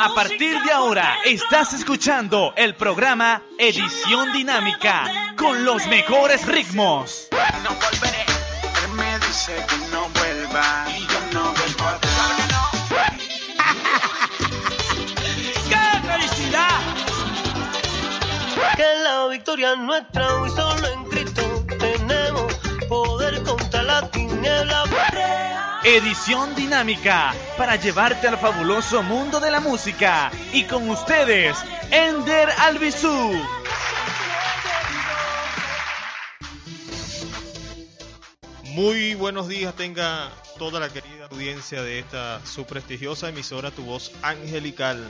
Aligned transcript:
A 0.00 0.12
partir 0.14 0.60
de 0.62 0.72
ahora 0.72 1.16
estás 1.24 1.72
escuchando 1.72 2.52
el 2.56 2.74
programa 2.74 3.42
Edición 3.58 4.32
Dinámica 4.32 5.34
con 5.36 5.64
los 5.64 5.86
mejores 5.86 6.44
ritmos. 6.46 7.28
No 7.62 7.70
volveré. 7.70 8.24
Él 8.84 8.90
me 8.96 9.18
dice 9.20 9.54
que 9.68 9.76
no 9.92 10.08
vuelva 10.08 10.86
y 10.88 11.06
yo 11.06 11.20
no 11.32 11.52
vuelvo 11.52 11.84
a 11.84 12.00
¡Qué 15.68 16.08
felicidad! 16.08 16.80
Que 18.76 18.94
la 19.02 19.26
victoria 19.28 19.72
es 19.72 19.78
nuestra 19.78 20.26
y 20.46 20.50
solo 20.50 20.86
en 20.88 21.04
Cristo 21.04 21.64
tenemos 21.78 22.54
poder 22.88 23.42
contra 23.44 23.82
la 23.82 24.10
tiniebla. 24.10 24.84
Edición 25.86 26.54
Dinámica 26.54 27.34
para 27.58 27.76
llevarte 27.76 28.26
al 28.26 28.38
fabuloso 28.38 29.02
mundo 29.02 29.38
de 29.38 29.50
la 29.50 29.60
música. 29.60 30.32
Y 30.54 30.64
con 30.64 30.88
ustedes, 30.88 31.58
Ender 31.90 32.48
Albizu. 32.58 33.38
Muy 38.62 39.14
buenos 39.14 39.46
días 39.46 39.76
tenga 39.76 40.32
toda 40.58 40.80
la 40.80 40.88
querida 40.88 41.26
audiencia 41.30 41.82
de 41.82 41.98
esta 41.98 42.40
su 42.46 42.64
prestigiosa 42.64 43.28
emisora 43.28 43.70
Tu 43.70 43.84
Voz 43.84 44.10
Angelical. 44.22 45.06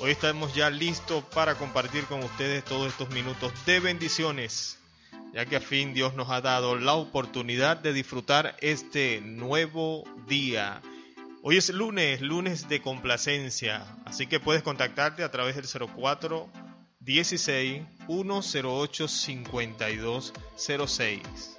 Hoy 0.00 0.12
estamos 0.12 0.54
ya 0.54 0.70
listos 0.70 1.22
para 1.24 1.56
compartir 1.56 2.06
con 2.06 2.24
ustedes 2.24 2.64
todos 2.64 2.88
estos 2.88 3.10
minutos 3.10 3.52
de 3.66 3.80
bendiciones, 3.80 4.79
ya 5.32 5.46
que 5.46 5.56
a 5.56 5.60
fin 5.60 5.94
Dios 5.94 6.14
nos 6.14 6.30
ha 6.30 6.40
dado 6.40 6.76
la 6.76 6.94
oportunidad 6.94 7.76
de 7.76 7.92
disfrutar 7.92 8.56
este 8.60 9.20
nuevo 9.20 10.04
día. 10.26 10.80
Hoy 11.42 11.56
es 11.56 11.70
lunes, 11.70 12.20
lunes 12.20 12.68
de 12.68 12.82
complacencia, 12.82 13.86
así 14.04 14.26
que 14.26 14.40
puedes 14.40 14.62
contactarte 14.62 15.22
a 15.22 15.30
través 15.30 15.56
del 15.56 15.66
04 15.66 16.48
16 17.00 17.82
108 18.06 19.08
52 19.08 20.32
06. 20.56 21.56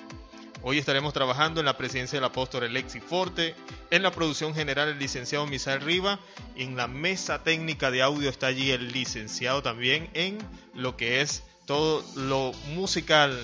Hoy 0.63 0.77
estaremos 0.77 1.13
trabajando 1.13 1.59
en 1.59 1.65
la 1.65 1.77
presidencia 1.77 2.17
del 2.17 2.25
apóstol 2.25 2.65
Alexi 2.65 2.99
Forte, 2.99 3.55
en 3.89 4.03
la 4.03 4.11
producción 4.11 4.53
general 4.53 4.89
el 4.89 4.99
licenciado 4.99 5.47
Misael 5.47 5.81
Riva, 5.81 6.19
y 6.55 6.61
en 6.63 6.77
la 6.77 6.87
mesa 6.87 7.41
técnica 7.43 7.89
de 7.89 8.03
audio 8.03 8.29
está 8.29 8.47
allí 8.47 8.69
el 8.69 8.91
licenciado 8.91 9.63
también 9.63 10.11
en 10.13 10.37
lo 10.75 10.95
que 10.95 11.21
es 11.21 11.43
todo 11.65 12.03
lo 12.15 12.51
musical. 12.73 13.37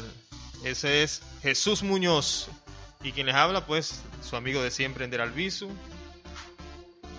Ese 0.63 1.03
es 1.03 1.21
Jesús 1.41 1.83
Muñoz. 1.83 2.49
Y 3.03 3.11
quien 3.11 3.27
les 3.27 3.35
habla, 3.35 3.65
pues, 3.65 4.01
su 4.27 4.35
amigo 4.35 4.61
de 4.61 4.71
siempre, 4.71 5.05
Ender 5.05 5.21
Albizu, 5.21 5.69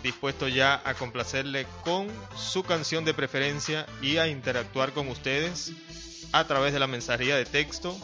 dispuesto 0.02 0.48
ya 0.48 0.82
a 0.84 0.94
complacerle 0.94 1.66
con 1.84 2.08
su 2.36 2.62
canción 2.64 3.05
de 3.05 3.14
preferencia 3.14 3.86
y 4.02 4.16
a 4.16 4.28
interactuar 4.28 4.92
con 4.92 5.08
ustedes 5.08 5.72
a 6.32 6.44
través 6.44 6.72
de 6.72 6.80
la 6.80 6.86
mensajería 6.86 7.36
de 7.36 7.44
texto 7.44 7.96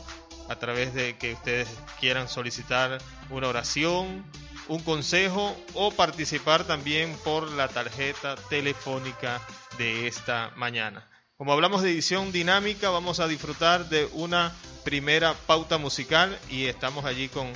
a 0.49 0.57
través 0.57 0.95
de 0.95 1.17
que 1.17 1.33
ustedes 1.33 1.69
quieran 2.01 2.29
solicitar 2.29 2.99
una 3.31 3.49
oración, 3.49 4.25
un 4.69 4.83
consejo 4.83 5.57
o 5.75 5.91
participar 5.91 6.65
también 6.65 7.17
por 7.25 7.51
la 7.53 7.69
tarjeta 7.69 8.37
telefónica 8.49 9.41
de 9.79 10.07
esta 10.07 10.53
mañana. 10.57 11.09
Como 11.37 11.53
hablamos 11.53 11.83
de 11.83 11.91
edición 11.91 12.31
dinámica, 12.31 12.91
vamos 12.91 13.19
a 13.19 13.27
disfrutar 13.27 13.89
de 13.89 14.09
una 14.13 14.53
primera 14.85 15.35
pauta 15.35 15.79
musical 15.79 16.39
y 16.49 16.67
estamos 16.67 17.05
allí 17.05 17.29
con 17.29 17.49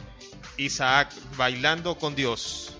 Isaac 0.56 1.14
bailando 1.36 1.96
con 1.96 2.16
Dios. 2.16 2.77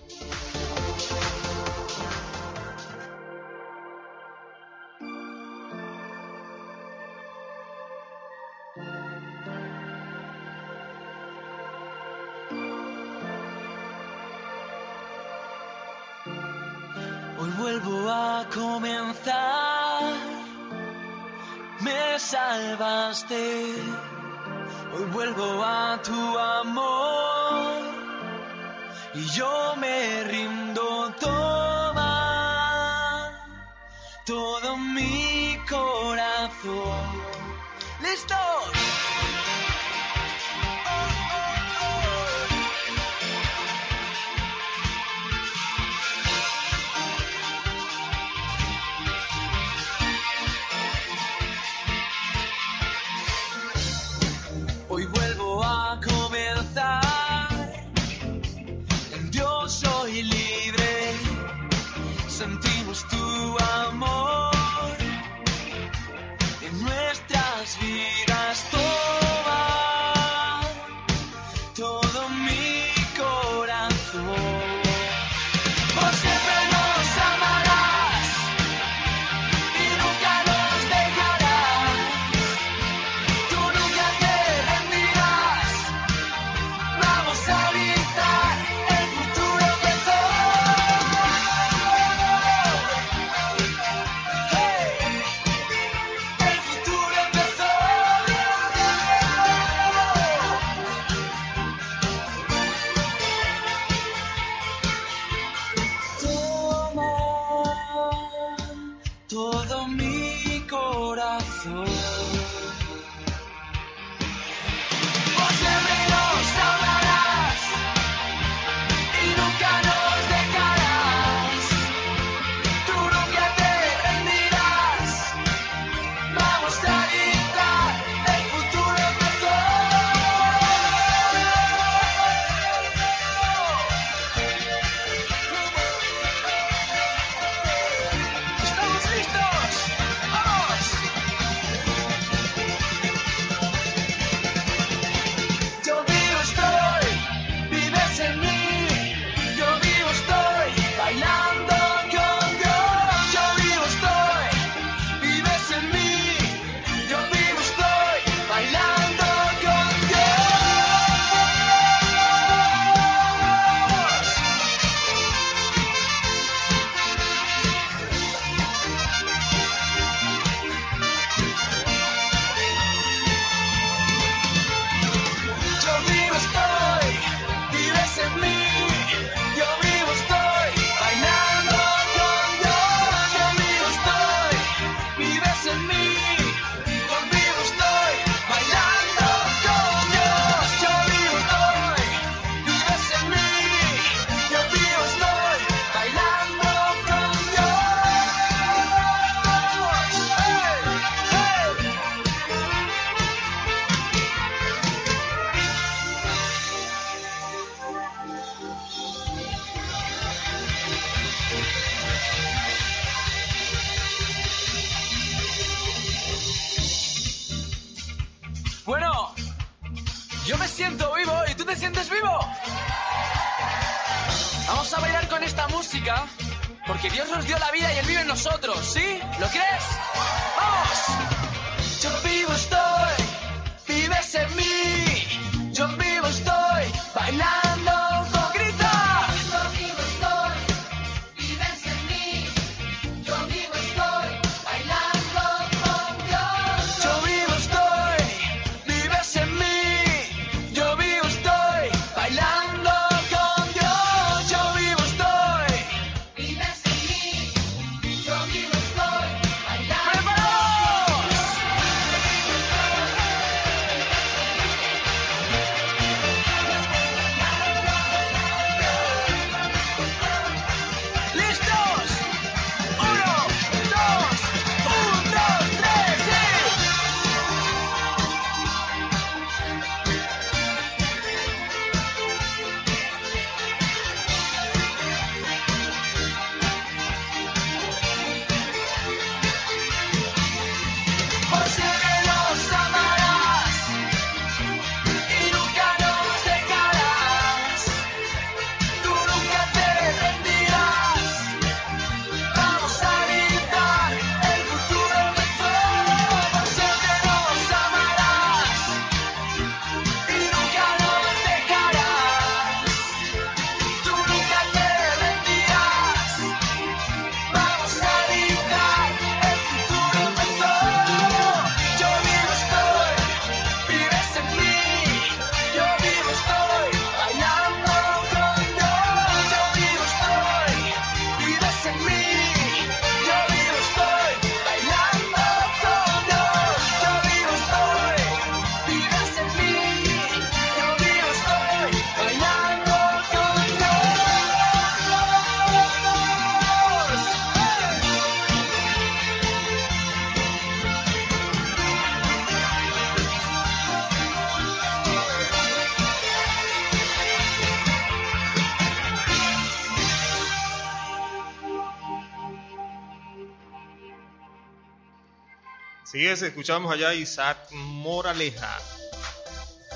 10 366.38 366.50
escuchamos 366.50 366.92
allá 366.92 367.08
a 367.08 367.14
Isaac 367.14 367.58
Moraleja, 367.72 368.78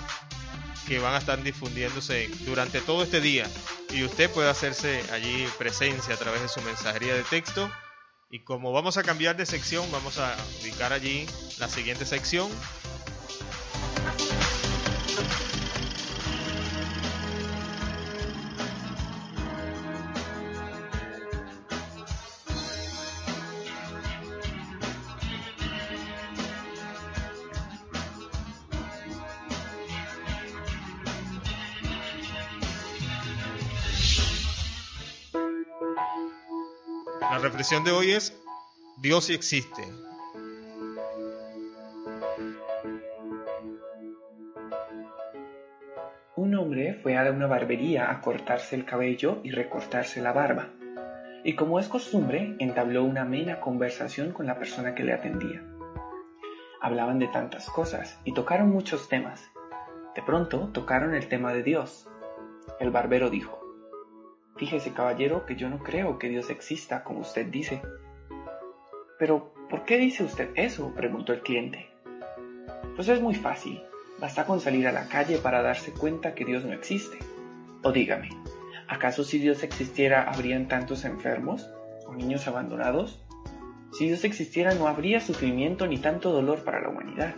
que 0.87 0.99
van 0.99 1.15
a 1.15 1.17
estar 1.17 1.43
difundiéndose 1.43 2.29
durante 2.45 2.79
todo 2.79 3.03
este 3.03 3.19
día 3.19 3.45
y 3.93 4.03
usted 4.03 4.29
puede 4.31 4.49
hacerse 4.49 5.03
allí 5.11 5.45
presencia 5.57 6.15
a 6.15 6.17
través 6.17 6.41
de 6.41 6.47
su 6.47 6.61
mensajería 6.61 7.13
de 7.13 7.23
texto. 7.23 7.71
Y 8.29 8.39
como 8.39 8.71
vamos 8.71 8.97
a 8.97 9.03
cambiar 9.03 9.35
de 9.35 9.45
sección 9.45 9.89
vamos 9.91 10.17
a 10.17 10.35
ubicar 10.61 10.93
allí 10.93 11.25
la 11.59 11.67
siguiente 11.67 12.05
sección 12.05 12.49
La 37.31 37.37
reflexión 37.37 37.85
de 37.85 37.91
hoy 37.91 38.11
es 38.11 38.37
Dios 38.97 39.29
existe. 39.29 39.83
Un 46.35 46.55
hombre 46.55 46.99
fue 47.01 47.17
a 47.17 47.31
una 47.31 47.47
barbería 47.47 48.11
a 48.11 48.19
cortarse 48.19 48.75
el 48.75 48.83
cabello 48.83 49.39
y 49.43 49.51
recortarse 49.51 50.19
la 50.19 50.33
barba, 50.33 50.71
y 51.45 51.55
como 51.55 51.79
es 51.79 51.87
costumbre, 51.87 52.57
entabló 52.59 53.05
una 53.05 53.21
amena 53.21 53.61
conversación 53.61 54.33
con 54.33 54.45
la 54.45 54.59
persona 54.59 54.93
que 54.93 55.05
le 55.05 55.13
atendía. 55.13 55.63
Hablaban 56.81 57.17
de 57.17 57.29
tantas 57.29 57.69
cosas 57.69 58.19
y 58.25 58.33
tocaron 58.33 58.71
muchos 58.71 59.07
temas. 59.07 59.49
De 60.17 60.21
pronto 60.21 60.67
tocaron 60.73 61.15
el 61.15 61.29
tema 61.29 61.53
de 61.53 61.63
Dios. 61.63 62.09
El 62.81 62.91
barbero 62.91 63.29
dijo, 63.29 63.60
Fíjese, 64.61 64.93
caballero, 64.93 65.47
que 65.47 65.55
yo 65.55 65.69
no 65.69 65.79
creo 65.79 66.19
que 66.19 66.29
Dios 66.29 66.51
exista 66.51 67.03
como 67.03 67.21
usted 67.21 67.47
dice. 67.47 67.81
Pero, 69.17 69.55
¿por 69.71 69.85
qué 69.85 69.97
dice 69.97 70.23
usted 70.23 70.51
eso? 70.53 70.93
preguntó 70.93 71.33
el 71.33 71.41
cliente. 71.41 71.89
Pues 72.95 73.07
es 73.07 73.19
muy 73.19 73.33
fácil. 73.33 73.81
Basta 74.19 74.45
con 74.45 74.59
salir 74.59 74.87
a 74.87 74.91
la 74.91 75.07
calle 75.07 75.39
para 75.39 75.63
darse 75.63 75.93
cuenta 75.93 76.35
que 76.35 76.45
Dios 76.45 76.63
no 76.63 76.73
existe. 76.73 77.17
O 77.81 77.91
dígame, 77.91 78.29
¿acaso 78.87 79.23
si 79.23 79.39
Dios 79.39 79.63
existiera 79.63 80.29
habrían 80.29 80.67
tantos 80.67 81.05
enfermos 81.05 81.67
o 82.05 82.13
niños 82.13 82.47
abandonados? 82.47 83.25
Si 83.93 84.05
Dios 84.05 84.23
existiera 84.25 84.75
no 84.75 84.87
habría 84.87 85.21
sufrimiento 85.21 85.87
ni 85.87 85.97
tanto 85.97 86.31
dolor 86.31 86.63
para 86.63 86.81
la 86.81 86.89
humanidad. 86.89 87.33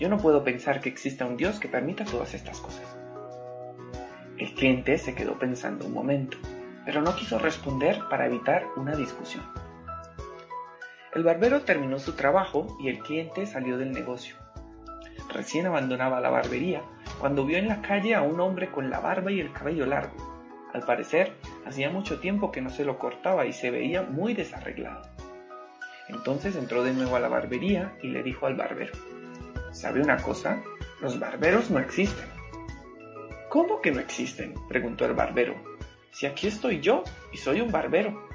Yo 0.00 0.08
no 0.08 0.18
puedo 0.18 0.42
pensar 0.42 0.80
que 0.80 0.88
exista 0.88 1.26
un 1.26 1.36
Dios 1.36 1.60
que 1.60 1.68
permita 1.68 2.04
todas 2.04 2.34
estas 2.34 2.58
cosas. 2.58 2.93
El 4.38 4.52
cliente 4.54 4.98
se 4.98 5.14
quedó 5.14 5.38
pensando 5.38 5.86
un 5.86 5.92
momento, 5.92 6.36
pero 6.84 7.02
no 7.02 7.14
quiso 7.14 7.38
responder 7.38 8.00
para 8.10 8.26
evitar 8.26 8.66
una 8.76 8.96
discusión. 8.96 9.44
El 11.14 11.22
barbero 11.22 11.60
terminó 11.60 12.00
su 12.00 12.14
trabajo 12.14 12.76
y 12.80 12.88
el 12.88 12.98
cliente 12.98 13.46
salió 13.46 13.78
del 13.78 13.92
negocio. 13.92 14.34
Recién 15.32 15.66
abandonaba 15.66 16.20
la 16.20 16.30
barbería 16.30 16.82
cuando 17.20 17.46
vio 17.46 17.58
en 17.58 17.68
la 17.68 17.80
calle 17.80 18.16
a 18.16 18.22
un 18.22 18.40
hombre 18.40 18.72
con 18.72 18.90
la 18.90 18.98
barba 18.98 19.30
y 19.30 19.38
el 19.38 19.52
cabello 19.52 19.86
largo. 19.86 20.16
Al 20.72 20.82
parecer, 20.82 21.34
hacía 21.64 21.88
mucho 21.88 22.18
tiempo 22.18 22.50
que 22.50 22.60
no 22.60 22.70
se 22.70 22.84
lo 22.84 22.98
cortaba 22.98 23.46
y 23.46 23.52
se 23.52 23.70
veía 23.70 24.02
muy 24.02 24.34
desarreglado. 24.34 25.02
Entonces 26.08 26.56
entró 26.56 26.82
de 26.82 26.92
nuevo 26.92 27.14
a 27.14 27.20
la 27.20 27.28
barbería 27.28 27.96
y 28.02 28.08
le 28.08 28.24
dijo 28.24 28.46
al 28.46 28.56
barbero, 28.56 28.92
¿sabe 29.70 30.02
una 30.02 30.16
cosa? 30.16 30.60
Los 31.00 31.20
barberos 31.20 31.70
no 31.70 31.78
existen. 31.78 32.33
¿Cómo 33.54 33.80
que 33.80 33.92
no 33.92 34.00
existen? 34.00 34.52
preguntó 34.68 35.04
el 35.04 35.12
barbero. 35.12 35.54
Si 36.10 36.26
aquí 36.26 36.48
estoy 36.48 36.80
yo 36.80 37.04
y 37.32 37.36
soy 37.36 37.60
un 37.60 37.70
barbero. 37.70 38.26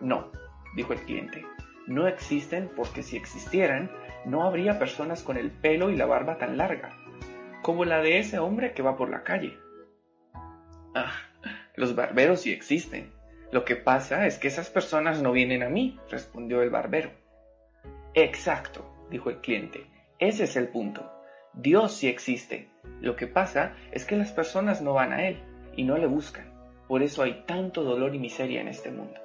No, 0.00 0.32
dijo 0.74 0.94
el 0.94 1.00
cliente, 1.00 1.44
no 1.86 2.08
existen 2.08 2.70
porque 2.74 3.02
si 3.02 3.18
existieran, 3.18 3.90
no 4.24 4.44
habría 4.44 4.78
personas 4.78 5.22
con 5.22 5.36
el 5.36 5.50
pelo 5.50 5.90
y 5.90 5.96
la 5.96 6.06
barba 6.06 6.38
tan 6.38 6.56
larga, 6.56 6.96
como 7.60 7.84
la 7.84 8.00
de 8.00 8.20
ese 8.20 8.38
hombre 8.38 8.72
que 8.72 8.80
va 8.80 8.96
por 8.96 9.10
la 9.10 9.22
calle. 9.22 9.58
Ah, 10.94 11.12
los 11.76 11.94
barberos 11.94 12.40
sí 12.40 12.52
existen. 12.52 13.12
Lo 13.50 13.66
que 13.66 13.76
pasa 13.76 14.26
es 14.26 14.38
que 14.38 14.48
esas 14.48 14.70
personas 14.70 15.20
no 15.20 15.32
vienen 15.32 15.62
a 15.62 15.68
mí, 15.68 16.00
respondió 16.10 16.62
el 16.62 16.70
barbero. 16.70 17.10
Exacto, 18.14 19.06
dijo 19.10 19.28
el 19.28 19.42
cliente. 19.42 19.84
Ese 20.18 20.44
es 20.44 20.56
el 20.56 20.68
punto. 20.68 21.21
Dios 21.54 21.92
sí 21.92 22.08
existe. 22.08 22.70
Lo 23.00 23.14
que 23.14 23.26
pasa 23.26 23.74
es 23.90 24.04
que 24.04 24.16
las 24.16 24.32
personas 24.32 24.80
no 24.80 24.94
van 24.94 25.12
a 25.12 25.28
Él 25.28 25.38
y 25.76 25.84
no 25.84 25.98
le 25.98 26.06
buscan. 26.06 26.50
Por 26.88 27.02
eso 27.02 27.22
hay 27.22 27.44
tanto 27.46 27.84
dolor 27.84 28.14
y 28.14 28.18
miseria 28.18 28.60
en 28.60 28.68
este 28.68 28.90
mundo. 28.90 29.20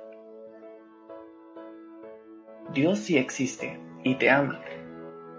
Dios 2.74 3.00
sí 3.00 3.18
existe 3.18 3.80
y 4.04 4.16
te 4.16 4.30
ama. 4.30 4.62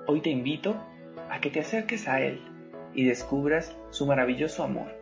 Hoy 0.06 0.22
te 0.22 0.30
invito 0.30 0.82
a 1.30 1.40
que 1.40 1.50
te 1.50 1.60
acerques 1.60 2.08
a 2.08 2.22
Él 2.22 2.40
y 2.94 3.04
descubras 3.04 3.76
su 3.90 4.06
maravilloso 4.06 4.64
amor. 4.64 4.96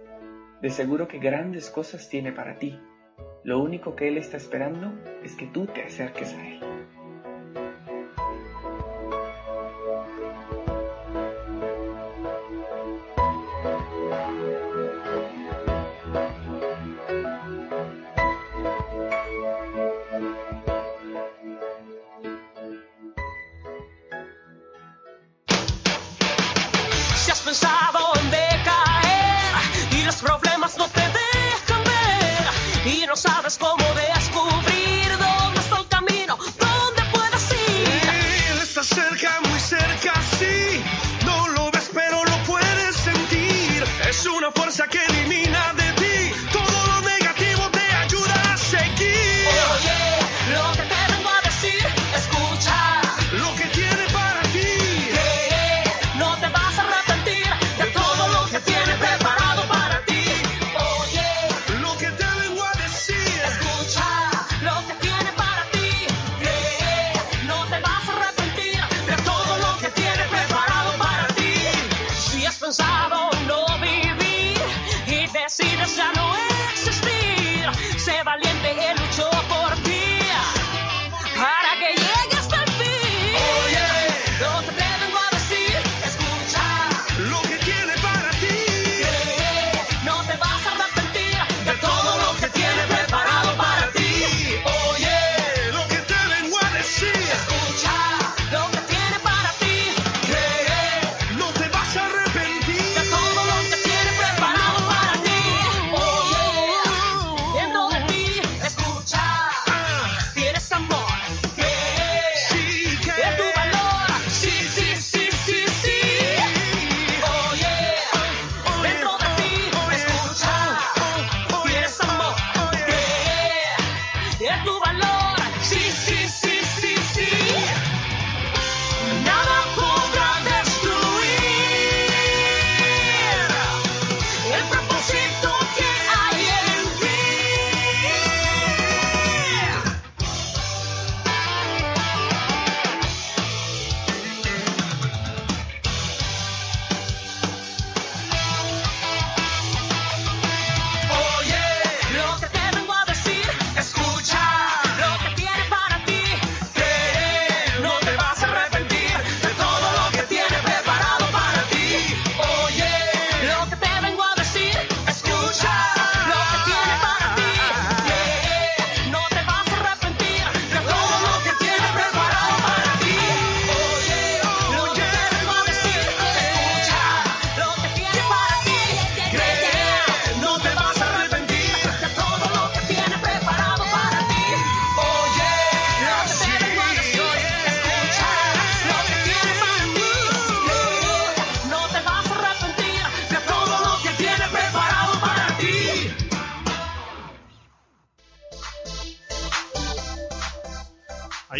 De 0.60 0.70
seguro 0.70 1.06
que 1.06 1.18
grandes 1.18 1.70
cosas 1.70 2.08
tiene 2.08 2.32
para 2.32 2.58
ti. 2.58 2.78
Lo 3.44 3.60
único 3.60 3.94
que 3.94 4.08
Él 4.08 4.18
está 4.18 4.36
esperando 4.36 4.92
es 5.22 5.36
que 5.36 5.46
tú 5.46 5.66
te 5.66 5.84
acerques 5.84 6.34
a 6.34 6.48
Él. 6.48 6.75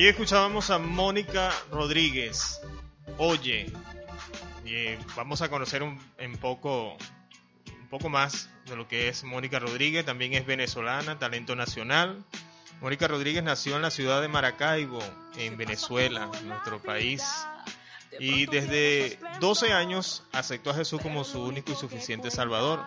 Escuchábamos 0.09 0.71
a 0.71 0.79
Mónica 0.79 1.51
Rodríguez. 1.73 2.61
Oye, 3.19 3.73
Y 4.65 4.95
vamos 5.17 5.43
a 5.43 5.49
conocer 5.49 5.83
un, 5.83 5.99
poco, 6.41 6.97
un 7.81 7.89
poco 7.91 8.09
más 8.09 8.49
de 8.67 8.77
lo 8.77 8.87
que 8.87 9.09
es 9.09 9.25
Mónica 9.25 9.59
Rodríguez. 9.59 10.07
También 10.07 10.35
es 10.35 10.47
venezolana, 10.47 11.19
talento 11.19 11.57
nacional. 11.57 12.25
Mónica 12.81 13.09
Rodríguez 13.09 13.43
nació 13.43 13.75
en 13.75 13.83
la 13.83 13.91
ciudad 13.91 14.23
de 14.23 14.29
Maracaibo, 14.29 15.01
en 15.39 15.57
Venezuela, 15.57 16.31
nuestro 16.45 16.81
país. 16.81 17.25
Y 18.21 18.47
desde 18.47 19.19
12 19.41 19.73
años 19.73 20.23
aceptó 20.31 20.71
a 20.71 20.75
Jesús 20.75 21.01
como 21.03 21.25
su 21.25 21.43
único 21.43 21.73
y 21.73 21.75
suficiente 21.75 22.31
Salvador. 22.31 22.85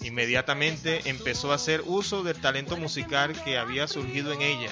Inmediatamente 0.00 1.02
empezó 1.04 1.52
a 1.52 1.56
hacer 1.56 1.82
uso 1.84 2.22
del 2.22 2.40
talento 2.40 2.78
musical 2.78 3.34
que 3.44 3.58
había 3.58 3.86
surgido 3.86 4.32
en 4.32 4.40
ella. 4.40 4.70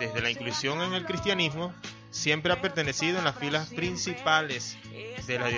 Desde 0.00 0.22
la 0.22 0.30
inclusión 0.30 0.80
en 0.80 0.94
el 0.94 1.04
cristianismo, 1.04 1.74
siempre 2.10 2.54
ha 2.54 2.62
pertenecido 2.62 3.18
en 3.18 3.24
las 3.24 3.36
filas 3.36 3.68
principales 3.68 4.78
de, 5.26 5.38
los 5.38 5.50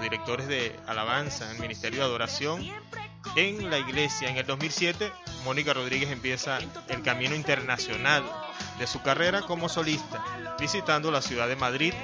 directores 0.00 0.46
de 0.46 0.78
alabanza, 0.86 1.50
el 1.50 1.58
Ministerio 1.58 1.98
de 1.98 2.04
Adoración, 2.04 2.64
en 3.34 3.68
la 3.68 3.78
iglesia. 3.78 4.28
En 4.28 4.36
el 4.36 4.46
2007, 4.46 5.10
Mónica 5.44 5.74
Rodríguez 5.74 6.10
empieza 6.10 6.58
el 6.88 7.02
camino 7.02 7.34
internacional 7.34 8.22
de 8.78 8.86
su 8.86 9.02
carrera 9.02 9.42
como 9.42 9.68
solista, 9.68 10.24
visitando 10.60 11.10
la 11.10 11.20
ciudad 11.20 11.48
de 11.48 11.56
Madrid, 11.56 11.94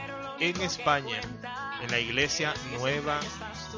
en 0.40 0.60
España, 0.60 1.20
en 1.82 1.90
la 1.92 2.00
iglesia 2.00 2.52
Nueva 2.78 3.20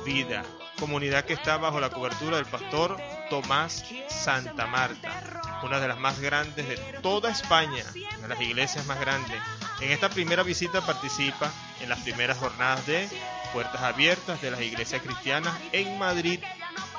Vida, 0.07 0.45
comunidad 0.79 1.26
que 1.26 1.35
está 1.35 1.59
bajo 1.59 1.79
la 1.79 1.90
cobertura 1.90 2.38
del 2.38 2.47
pastor 2.47 2.97
Tomás 3.29 3.85
Santa 4.09 4.67
Marta, 4.67 5.50
una 5.62 5.81
de 5.81 5.88
las 5.88 5.99
más 5.99 6.21
grandes 6.21 6.69
de 6.69 6.76
toda 7.02 7.31
España, 7.31 7.85
de 7.93 8.29
las 8.29 8.40
iglesias 8.40 8.87
más 8.87 9.00
grandes. 9.00 9.40
En 9.81 9.90
esta 9.90 10.09
primera 10.09 10.43
visita 10.43 10.81
participa 10.81 11.50
en 11.81 11.88
las 11.88 12.00
primeras 12.00 12.38
jornadas 12.38 12.87
de 12.87 13.09
Puertas 13.52 13.81
Abiertas 13.83 14.40
de 14.43 14.50
las 14.50 14.61
iglesias 14.61 15.02
cristianas 15.02 15.55
en 15.73 15.99
Madrid, 15.99 16.40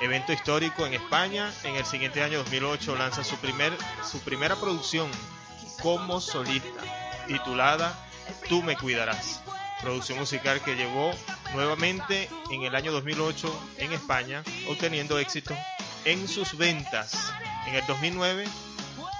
evento 0.00 0.32
histórico 0.32 0.86
en 0.86 0.94
España. 0.94 1.50
En 1.64 1.76
el 1.76 1.84
siguiente 1.84 2.22
año 2.22 2.38
2008 2.38 2.96
lanza 2.96 3.24
su, 3.24 3.36
primer, 3.36 3.72
su 4.04 4.20
primera 4.20 4.56
producción 4.56 5.10
como 5.82 6.20
solista, 6.20 6.82
titulada 7.26 7.94
Tú 8.48 8.62
me 8.62 8.76
cuidarás 8.76 9.42
producción 9.82 10.18
musical 10.18 10.60
que 10.62 10.76
llevó 10.76 11.10
nuevamente 11.54 12.30
en 12.50 12.62
el 12.62 12.74
año 12.74 12.92
2008 12.92 13.68
en 13.78 13.92
España, 13.92 14.42
obteniendo 14.68 15.18
éxito 15.18 15.54
en 16.04 16.28
sus 16.28 16.56
ventas. 16.56 17.32
En 17.66 17.74
el 17.74 17.86
2009 17.86 18.44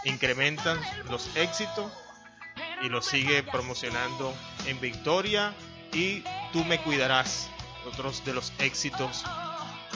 incrementan 0.04 0.80
los 1.10 1.34
éxitos 1.36 1.92
y 2.82 2.88
los 2.88 3.06
sigue 3.06 3.42
promocionando 3.42 4.34
en 4.66 4.80
Victoria 4.80 5.54
y 5.92 6.24
Tú 6.52 6.66
me 6.66 6.78
cuidarás, 6.78 7.48
otros 7.86 8.26
de 8.26 8.34
los 8.34 8.52
éxitos 8.58 9.24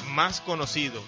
más 0.09 0.41
conocidos. 0.41 1.05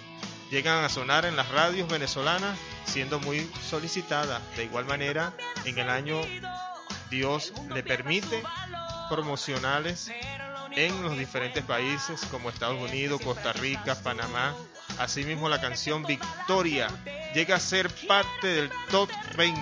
Llegan 0.51 0.83
a 0.83 0.89
sonar 0.89 1.25
en 1.25 1.35
las 1.35 1.49
radios 1.49 1.89
venezolanas, 1.89 2.55
siendo 2.85 3.19
muy 3.19 3.49
solicitada. 3.67 4.39
De 4.55 4.65
igual 4.65 4.85
manera, 4.85 5.33
en 5.65 5.79
el 5.79 5.89
año 5.89 6.21
Dios 7.09 7.51
le 7.73 7.81
permite 7.81 8.43
promocionales 9.09 10.11
en 10.75 11.03
los 11.03 11.17
diferentes 11.17 11.63
países 11.63 12.21
como 12.31 12.49
Estados 12.49 12.81
Unidos, 12.81 13.21
Costa 13.21 13.53
Rica, 13.53 13.95
Panamá. 13.95 14.55
Asimismo, 14.97 15.49
la 15.49 15.61
canción 15.61 16.03
Victoria 16.03 16.87
llega 17.33 17.55
a 17.55 17.59
ser 17.59 17.89
parte 18.07 18.47
del 18.47 18.69
top 18.89 19.09
20 19.37 19.61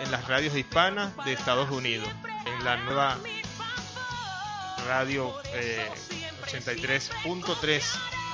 en 0.00 0.10
las 0.10 0.26
radios 0.28 0.56
hispanas 0.56 1.12
de 1.24 1.32
Estados 1.32 1.70
Unidos, 1.70 2.08
en 2.46 2.64
la 2.64 2.76
nueva 2.76 3.18
radio 4.86 5.34
eh, 5.54 5.88
83.3 6.46 7.82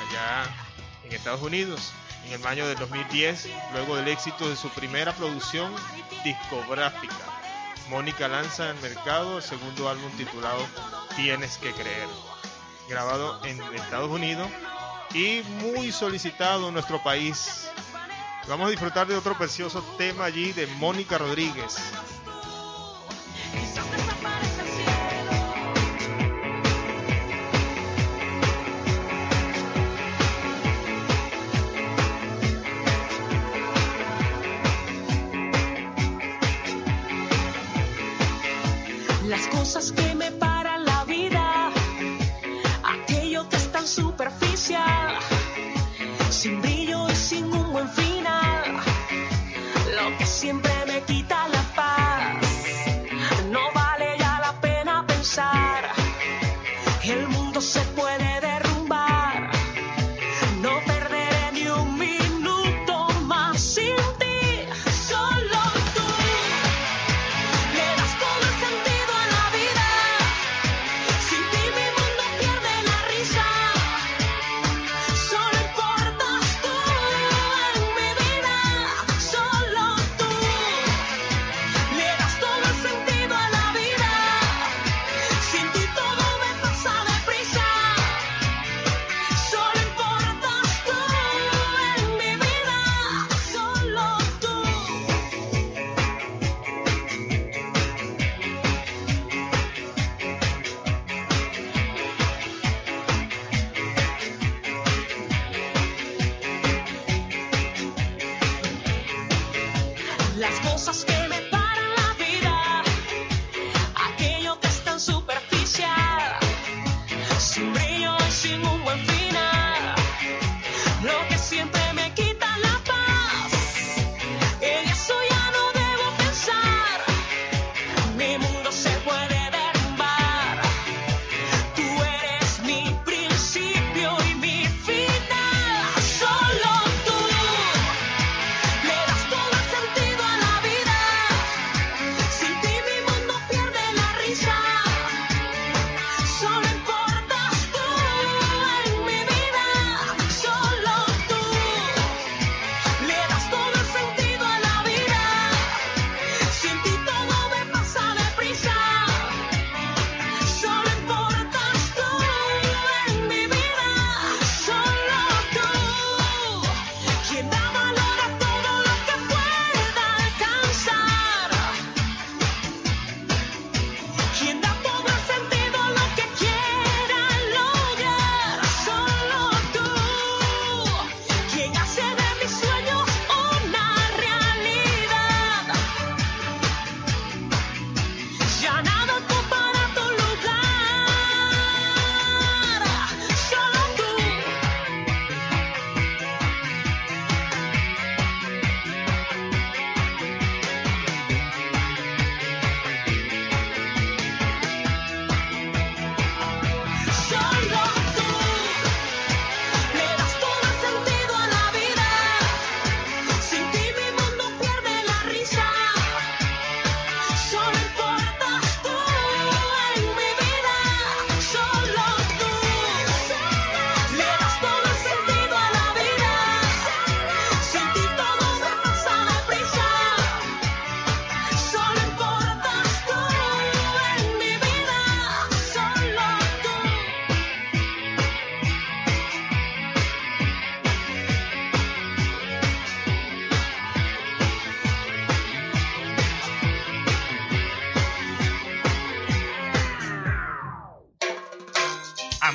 allá 0.09 0.57
en 1.05 1.13
Estados 1.13 1.43
Unidos. 1.43 1.93
En 2.27 2.41
el 2.41 2.47
año 2.47 2.67
del 2.67 2.77
2010, 2.79 3.49
luego 3.73 3.97
del 3.97 4.09
éxito 4.09 4.49
de 4.51 4.57
su 4.57 4.69
primera 4.71 5.13
producción 5.15 5.73
discográfica. 6.25 7.38
Mónica 7.89 8.29
lanza 8.29 8.71
al 8.71 8.81
mercado 8.81 9.39
el 9.39 9.43
segundo 9.43 9.89
álbum 9.89 10.11
titulado 10.17 10.65
Tienes 11.17 11.57
que 11.59 11.73
creer, 11.73 12.09
grabado 12.89 13.45
en 13.45 13.61
Estados 13.75 14.11
Unidos 14.11 14.49
y 15.15 15.43
muy 15.63 15.91
solicitado 15.91 16.69
en 16.69 16.75
nuestro 16.75 17.03
país. 17.03 17.69
Vamos 18.47 18.69
a 18.69 18.71
disfrutar 18.71 19.07
de 19.07 19.17
otro 19.17 19.37
precioso 19.37 19.83
tema 19.97 20.25
allí 20.25 20.53
de 20.53 20.67
Mónica 20.67 21.19
Rodríguez. 21.19 21.77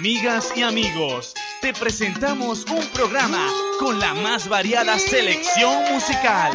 Amigas 0.04 0.52
y 0.54 0.64
amigos, 0.64 1.34
te 1.62 1.74
presentamos 1.74 2.66
un 2.66 2.86
programa 2.88 3.48
con 3.80 4.02
la 4.02 4.14
más 4.14 4.50
variada 4.50 5.00
selección 5.00 5.94
musical. 5.94 6.52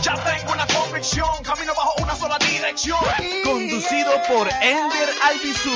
Ya 0.00 0.14
tengo 0.14 0.52
una 0.52 0.64
convicción, 0.68 1.26
camino 1.42 1.74
bajo 1.74 2.04
una 2.04 2.14
sola 2.14 2.38
dirección. 2.38 3.00
Conducido 3.42 4.12
por 4.28 4.46
Ender 4.62 5.08
Albizu. 5.24 5.72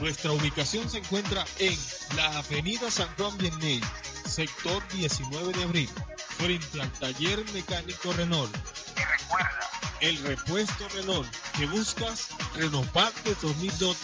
Nuestra 0.00 0.32
ubicación 0.32 0.88
se 0.88 0.98
encuentra 0.98 1.44
en 1.58 1.76
la 2.16 2.38
Avenida 2.38 2.88
San 2.90 3.08
Juan 3.16 3.36
Vianney, 3.36 3.82
sector 4.26 4.82
19 4.92 5.52
de 5.52 5.64
abril, 5.64 5.90
frente 6.36 6.80
al 6.80 6.90
taller 6.92 7.44
mecánico 7.52 8.12
Renault. 8.12 8.56
Y 8.96 9.00
recuerda, 9.04 9.60
El 10.00 10.16
repuesto 10.18 10.88
Renault 10.90 11.28
que 11.58 11.66
buscas, 11.66 12.28
Renoparte 12.54 13.34
2002. 13.42 13.96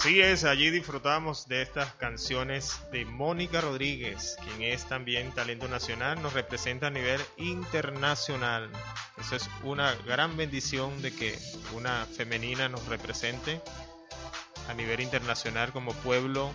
Así 0.00 0.22
es, 0.22 0.44
allí 0.44 0.70
disfrutamos 0.70 1.46
de 1.46 1.60
estas 1.60 1.92
canciones 1.96 2.80
de 2.90 3.04
Mónica 3.04 3.60
Rodríguez, 3.60 4.38
quien 4.42 4.72
es 4.72 4.88
también 4.88 5.30
talento 5.32 5.68
nacional, 5.68 6.22
nos 6.22 6.32
representa 6.32 6.86
a 6.86 6.90
nivel 6.90 7.20
internacional. 7.36 8.70
Eso 9.18 9.36
es 9.36 9.50
una 9.62 9.94
gran 10.06 10.38
bendición 10.38 11.02
de 11.02 11.14
que 11.14 11.38
una 11.74 12.06
femenina 12.06 12.70
nos 12.70 12.86
represente 12.86 13.60
a 14.70 14.72
nivel 14.72 15.00
internacional 15.00 15.70
como 15.70 15.92
pueblo 15.92 16.50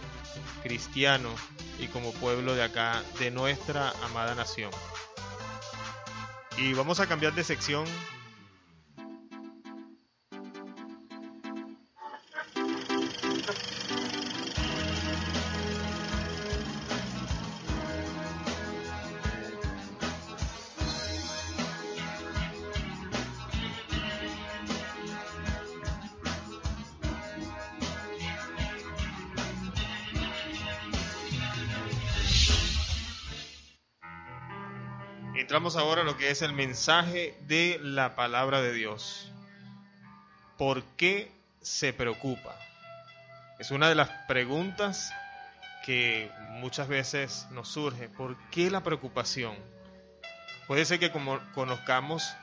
cristiano 0.64 1.30
y 1.78 1.86
como 1.86 2.14
pueblo 2.14 2.56
de 2.56 2.64
acá, 2.64 3.04
de 3.20 3.30
nuestra 3.30 3.92
amada 4.06 4.34
nación. 4.34 4.72
Y 6.58 6.74
vamos 6.74 7.00
a 7.00 7.06
cambiar 7.06 7.36
de 7.36 7.44
sección 7.44 7.86
Ahora 35.74 36.04
lo 36.04 36.16
que 36.16 36.30
es 36.30 36.44
el 36.44 36.54
mensaje 36.54 37.36
de 37.48 37.80
la 37.82 38.16
palabra 38.16 38.62
de 38.62 38.72
Dios. 38.72 39.32
¿Por 40.60 40.84
qué 40.96 41.32
se 41.60 41.92
preocupa? 41.92 42.56
Es 43.58 43.72
una 43.72 43.90
de 43.90 43.96
las 43.96 44.10
preguntas 44.28 45.12
que 45.84 46.30
muchas 46.52 46.88
veces 46.88 47.48
nos 47.50 47.68
surge. 47.68 48.10
¿Por 48.10 48.38
qué 48.52 48.70
la 48.70 48.84
preocupación? 48.84 49.56
Puede 50.68 50.86
ser 50.86 51.00
que 51.00 51.12
como 51.12 51.40
conozcamos 51.56 52.36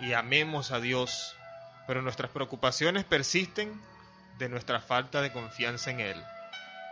y 0.00 0.14
amemos 0.14 0.72
a 0.72 0.80
Dios, 0.80 1.36
pero 1.86 2.02
nuestras 2.02 2.32
preocupaciones 2.32 3.04
persisten 3.04 3.80
de 4.38 4.48
nuestra 4.48 4.80
falta 4.80 5.22
de 5.22 5.30
confianza 5.30 5.92
en 5.92 6.00
Él. 6.00 6.24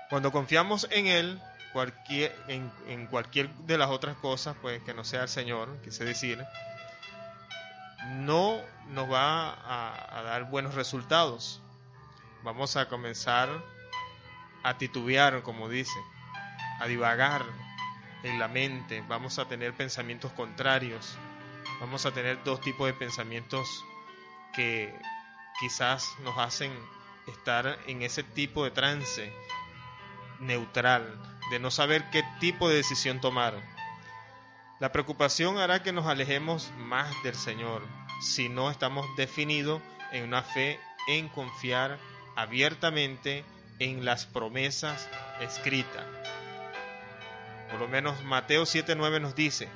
Cuando 0.09 0.31
confiamos 0.31 0.87
en 0.93 1.09
Él, 1.09 1.43
cualquier, 1.73 2.35
en, 2.49 3.07
cualquier 3.07 3.51
de 3.51 3.79
las 3.79 3.91
otras 3.91 4.17
cosas, 4.17 4.57
pues 4.61 4.83
que 4.83 4.95
no 4.95 5.05
sea 5.05 5.23
el 5.23 5.29
Señor, 5.29 5.81
quise 5.83 6.05
decir, 6.05 6.45
no 8.17 8.61
nos 8.89 9.11
va 9.11 9.53
a 10.17 10.23
dar 10.23 10.45
buenos 10.51 10.75
resultados. 10.75 11.61
Vamos 12.43 12.77
a 12.77 12.89
comenzar 12.89 13.49
a 14.63 14.79
titubear, 14.79 15.43
como 15.43 15.69
dice, 15.69 15.99
a 16.81 16.87
divagar 16.87 17.45
en 18.23 18.39
la 18.39 18.49
mente, 18.49 19.03
vamos 19.09 19.39
a 19.39 19.47
tener 19.47 19.75
pensamientos 19.75 20.33
contrarios, 20.33 21.17
vamos 21.81 22.05
a 22.07 22.13
tener 22.13 22.43
dos 22.45 22.61
tipos 22.61 22.87
de 22.87 22.93
pensamientos 22.93 23.85
que 24.55 24.93
quizás 25.61 26.15
nos 26.23 26.37
hacen 26.39 26.73
estar 27.27 27.79
en 27.87 28.03
ese 28.03 28.23
tipo 28.23 28.65
de 28.65 28.71
trance 28.71 29.33
neutral, 30.41 31.38
de 31.51 31.59
no 31.59 31.71
saber 31.71 32.05
qué 32.11 32.25
tipo 32.41 32.69
de 32.69 32.77
decisión 32.77 33.21
tomar. 33.21 33.55
La 34.81 34.93
preocupación 34.93 35.59
hará 35.59 35.83
que 35.83 35.93
nos 35.93 36.07
alejemos 36.07 36.71
más 36.79 37.11
del 37.23 37.35
Señor 37.35 37.83
si 38.21 38.49
no 38.49 38.71
estamos 38.71 39.07
definidos 39.17 39.83
en 40.13 40.25
una 40.25 40.43
fe 40.43 40.79
en 41.09 41.29
confiar 41.29 41.99
abiertamente 42.37 43.45
en 43.79 44.05
las 44.05 44.27
promesas 44.27 45.09
escritas. 45.41 46.05
Por 47.71 47.81
lo 47.81 47.89
menos 47.89 48.23
Mateo 48.25 48.63
7:9 48.63 49.21
nos 49.21 49.35
dice, 49.35 49.69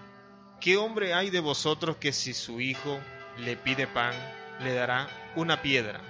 ¿qué 0.61 0.77
hombre 0.77 1.15
hay 1.15 1.31
de 1.31 1.41
vosotros 1.41 1.97
que 1.97 2.13
si 2.13 2.35
su 2.35 2.61
hijo 2.61 3.01
le 3.39 3.57
pide 3.57 3.87
pan, 3.87 4.15
le 4.61 4.75
dará 4.75 5.09
una 5.35 5.63
piedra? 5.63 6.01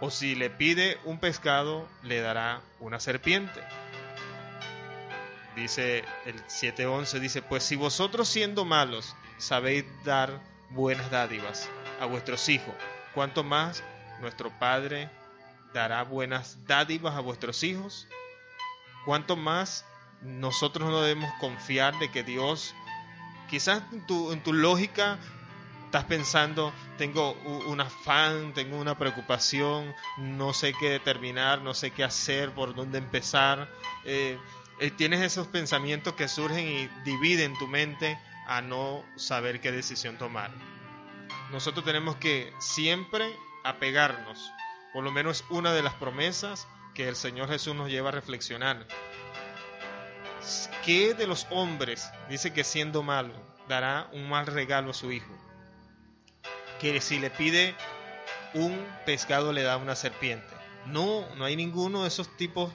O 0.00 0.10
si 0.10 0.34
le 0.34 0.50
pide 0.50 0.98
un 1.04 1.18
pescado, 1.18 1.88
le 2.02 2.20
dará 2.20 2.60
una 2.80 3.00
serpiente. 3.00 3.60
Dice 5.56 6.04
el 6.26 6.44
7:11 6.46 7.18
dice, 7.18 7.40
pues 7.40 7.64
si 7.64 7.76
vosotros 7.76 8.28
siendo 8.28 8.66
malos 8.66 9.16
sabéis 9.38 9.86
dar 10.04 10.42
buenas 10.70 11.10
dádivas 11.10 11.70
a 11.98 12.04
vuestros 12.04 12.48
hijos, 12.50 12.74
cuanto 13.14 13.42
más 13.42 13.82
nuestro 14.20 14.50
Padre 14.58 15.10
dará 15.72 16.02
buenas 16.04 16.58
dádivas 16.66 17.14
a 17.14 17.20
vuestros 17.20 17.62
hijos, 17.64 18.06
cuanto 19.06 19.34
más 19.34 19.86
nosotros 20.20 20.90
no 20.90 21.00
debemos 21.00 21.32
confiar 21.40 21.98
de 21.98 22.10
que 22.10 22.22
Dios, 22.22 22.74
quizás 23.48 23.82
en 23.92 24.06
tu, 24.06 24.32
en 24.32 24.42
tu 24.42 24.52
lógica 24.52 25.18
estás 25.86 26.04
pensando, 26.04 26.72
tengo 26.98 27.32
un 27.68 27.80
afán, 27.80 28.52
tengo 28.52 28.76
una 28.78 28.98
preocupación, 28.98 29.94
no 30.18 30.52
sé 30.52 30.74
qué 30.78 30.90
determinar, 30.90 31.62
no 31.62 31.72
sé 31.72 31.92
qué 31.92 32.04
hacer, 32.04 32.50
por 32.52 32.74
dónde 32.74 32.98
empezar. 32.98 33.68
Eh, 34.04 34.38
eh, 34.78 34.90
tienes 34.90 35.22
esos 35.22 35.46
pensamientos 35.46 36.14
que 36.14 36.28
surgen 36.28 36.66
y 36.66 36.88
dividen 37.04 37.56
tu 37.58 37.66
mente 37.66 38.18
a 38.46 38.60
no 38.60 39.04
saber 39.16 39.60
qué 39.60 39.72
decisión 39.72 40.18
tomar. 40.18 40.50
Nosotros 41.50 41.84
tenemos 41.84 42.16
que 42.16 42.52
siempre 42.58 43.34
apegarnos, 43.64 44.52
por 44.92 45.02
lo 45.02 45.10
menos 45.10 45.44
una 45.50 45.72
de 45.72 45.82
las 45.82 45.94
promesas 45.94 46.68
que 46.94 47.08
el 47.08 47.16
Señor 47.16 47.48
Jesús 47.48 47.74
nos 47.74 47.90
lleva 47.90 48.10
a 48.10 48.12
reflexionar. 48.12 48.86
¿Qué 50.84 51.14
de 51.14 51.26
los 51.26 51.46
hombres 51.50 52.10
dice 52.28 52.52
que 52.52 52.62
siendo 52.62 53.02
malo 53.02 53.34
dará 53.68 54.08
un 54.12 54.28
mal 54.28 54.46
regalo 54.46 54.90
a 54.90 54.94
su 54.94 55.10
hijo? 55.10 55.34
Que 56.80 57.00
si 57.00 57.18
le 57.18 57.30
pide 57.30 57.74
un 58.54 58.86
pescado 59.04 59.52
le 59.52 59.62
da 59.62 59.76
una 59.76 59.96
serpiente. 59.96 60.46
No, 60.86 61.26
no 61.36 61.44
hay 61.44 61.56
ninguno 61.56 62.02
de 62.02 62.08
esos 62.08 62.36
tipos 62.36 62.72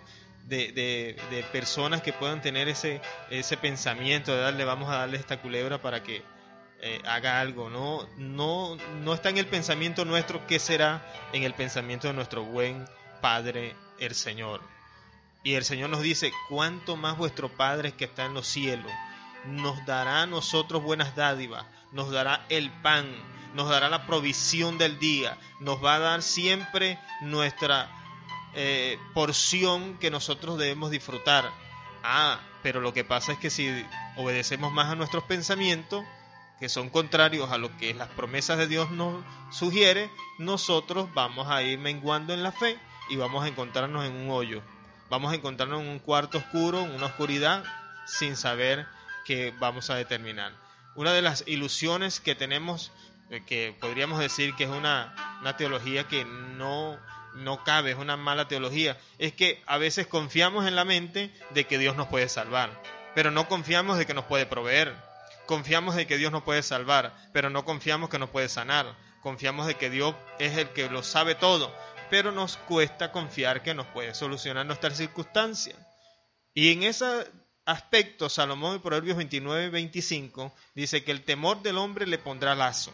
de, 0.48 0.72
de- 0.72 1.18
de 1.30 1.44
personas 1.44 2.02
que 2.02 2.14
puedan 2.14 2.42
tener 2.42 2.68
ese, 2.68 3.02
ese 3.30 3.58
pensamiento 3.58 4.34
de 4.34 4.42
darle, 4.42 4.66
vamos 4.66 4.90
a 4.90 4.98
darle 4.98 5.18
esta 5.18 5.42
culebra 5.42 5.82
para 5.82 6.04
que 6.04 6.24
eh, 6.82 7.02
haga 7.06 7.40
algo. 7.40 7.70
No, 7.70 8.08
no, 8.18 8.76
no 9.02 9.14
está 9.14 9.30
en 9.30 9.38
el 9.38 9.48
pensamiento 9.48 10.06
nuestro, 10.06 10.46
¿qué 10.48 10.60
será 10.60 11.02
en 11.34 11.44
el 11.44 11.54
pensamiento 11.54 12.08
de 12.08 12.14
nuestro 12.14 12.44
buen 12.44 12.86
Padre, 13.22 13.76
el 14.00 14.16
Señor? 14.16 14.62
Y 15.44 15.54
el 15.56 15.64
Señor 15.64 15.90
nos 15.90 16.02
dice, 16.02 16.32
cuánto 16.50 16.96
más 16.96 17.18
vuestro 17.18 17.50
Padre 17.50 17.94
que 17.94 18.06
está 18.06 18.26
en 18.26 18.34
los 18.34 18.48
cielos 18.48 18.92
nos 19.46 19.84
dará 19.88 20.22
a 20.22 20.28
nosotros 20.28 20.84
buenas 20.84 21.16
dádivas, 21.16 21.66
nos 21.92 22.12
dará 22.12 22.46
el 22.50 22.70
pan, 22.70 23.08
nos 23.56 23.68
dará 23.70 23.90
la 23.90 24.06
provisión 24.06 24.78
del 24.78 25.00
día, 25.00 25.36
nos 25.60 25.84
va 25.84 25.96
a 25.96 26.00
dar 26.00 26.22
siempre 26.22 27.00
nuestra 27.22 27.90
eh, 28.54 29.00
porción 29.14 29.98
que 29.98 30.12
nosotros 30.12 30.58
debemos 30.58 30.92
disfrutar. 30.92 31.52
Ah, 32.04 32.40
pero 32.64 32.82
lo 32.82 32.94
que 32.94 33.04
pasa 33.04 33.34
es 33.34 33.40
que 33.40 33.50
si 33.50 33.86
obedecemos 34.18 34.72
más 34.72 34.92
a 34.92 34.96
nuestros 34.96 35.24
pensamientos, 35.24 36.04
que 36.60 36.70
son 36.70 36.90
contrarios 36.90 37.52
a 37.52 37.58
lo 37.58 37.76
que 37.78 37.94
las 37.94 38.10
promesas 38.10 38.58
de 38.58 38.68
Dios 38.68 38.92
nos 38.92 39.24
sugiere, 39.52 40.12
nosotros 40.38 41.12
vamos 41.14 41.48
a 41.50 41.64
ir 41.64 41.80
menguando 41.80 42.34
en 42.34 42.44
la 42.44 42.52
fe 42.52 42.78
y 43.10 43.16
vamos 43.16 43.44
a 43.44 43.48
encontrarnos 43.48 44.06
en 44.06 44.14
un 44.14 44.30
hoyo. 44.30 44.62
Vamos 45.10 45.32
a 45.32 45.36
encontrarnos 45.36 45.82
en 45.82 45.88
un 45.88 46.00
cuarto 46.00 46.38
oscuro, 46.38 46.82
en 46.82 46.92
una 46.92 47.08
oscuridad, 47.08 47.64
sin 48.06 48.36
saber 48.36 48.86
qué 49.26 49.54
vamos 49.60 49.90
a 49.90 49.96
determinar. 49.96 50.54
Una 50.96 51.14
de 51.14 51.22
las 51.22 51.44
ilusiones 51.48 52.20
que 52.20 52.36
tenemos, 52.36 52.92
eh, 53.30 53.44
que 53.46 53.76
podríamos 53.80 54.20
decir 54.20 54.54
que 54.56 54.66
es 54.66 54.70
una, 54.70 55.16
una 55.42 55.58
teología 55.58 56.08
que 56.08 56.26
no, 56.26 57.00
no 57.36 57.64
cabe, 57.64 57.92
es 57.92 57.98
una 57.98 58.18
mala 58.18 58.48
teología, 58.48 58.98
es 59.18 59.34
que 59.34 59.62
a 59.66 59.78
veces 59.78 60.08
confiamos 60.08 60.68
en 60.68 60.76
la 60.76 60.86
mente 60.86 61.32
de 61.52 61.66
que 61.66 61.78
Dios 61.78 61.96
nos 61.96 62.08
puede 62.08 62.30
salvar, 62.30 62.82
pero 63.16 63.32
no 63.32 63.48
confiamos 63.48 63.98
de 63.98 64.06
que 64.06 64.14
nos 64.14 64.26
puede 64.26 64.46
proveer. 64.46 64.96
Confiamos 65.46 65.96
de 65.96 66.08
que 66.08 66.18
Dios 66.18 66.32
nos 66.32 66.44
puede 66.44 66.64
salvar, 66.64 67.14
pero 67.34 67.50
no 67.50 67.66
confiamos 67.66 68.10
que 68.10 68.20
nos 68.20 68.30
puede 68.30 68.48
sanar. 68.48 68.96
Confiamos 69.22 69.68
de 69.68 69.76
que 69.76 69.90
Dios 69.90 70.16
es 70.40 70.58
el 70.58 70.70
que 70.70 70.90
lo 70.90 71.04
sabe 71.04 71.36
todo, 71.36 71.76
pero 72.10 72.32
nos 72.32 72.58
cuesta 72.58 73.12
confiar 73.12 73.62
que 73.62 73.74
nos 73.74 73.88
puede 73.88 74.14
solucionar 74.14 74.66
nuestras 74.66 74.98
circunstancias. 74.98 75.78
Y 76.54 76.72
en 76.72 76.84
ese 76.84 77.06
aspecto, 77.66 78.30
Salomón 78.30 78.76
en 78.76 78.82
Proverbios 78.82 79.18
29, 79.18 79.70
25 79.70 80.54
dice 80.74 81.04
que 81.04 81.12
el 81.12 81.24
temor 81.24 81.62
del 81.62 81.78
hombre 81.78 82.08
le 82.08 82.18
pondrá 82.18 82.56
lazo, 82.56 82.92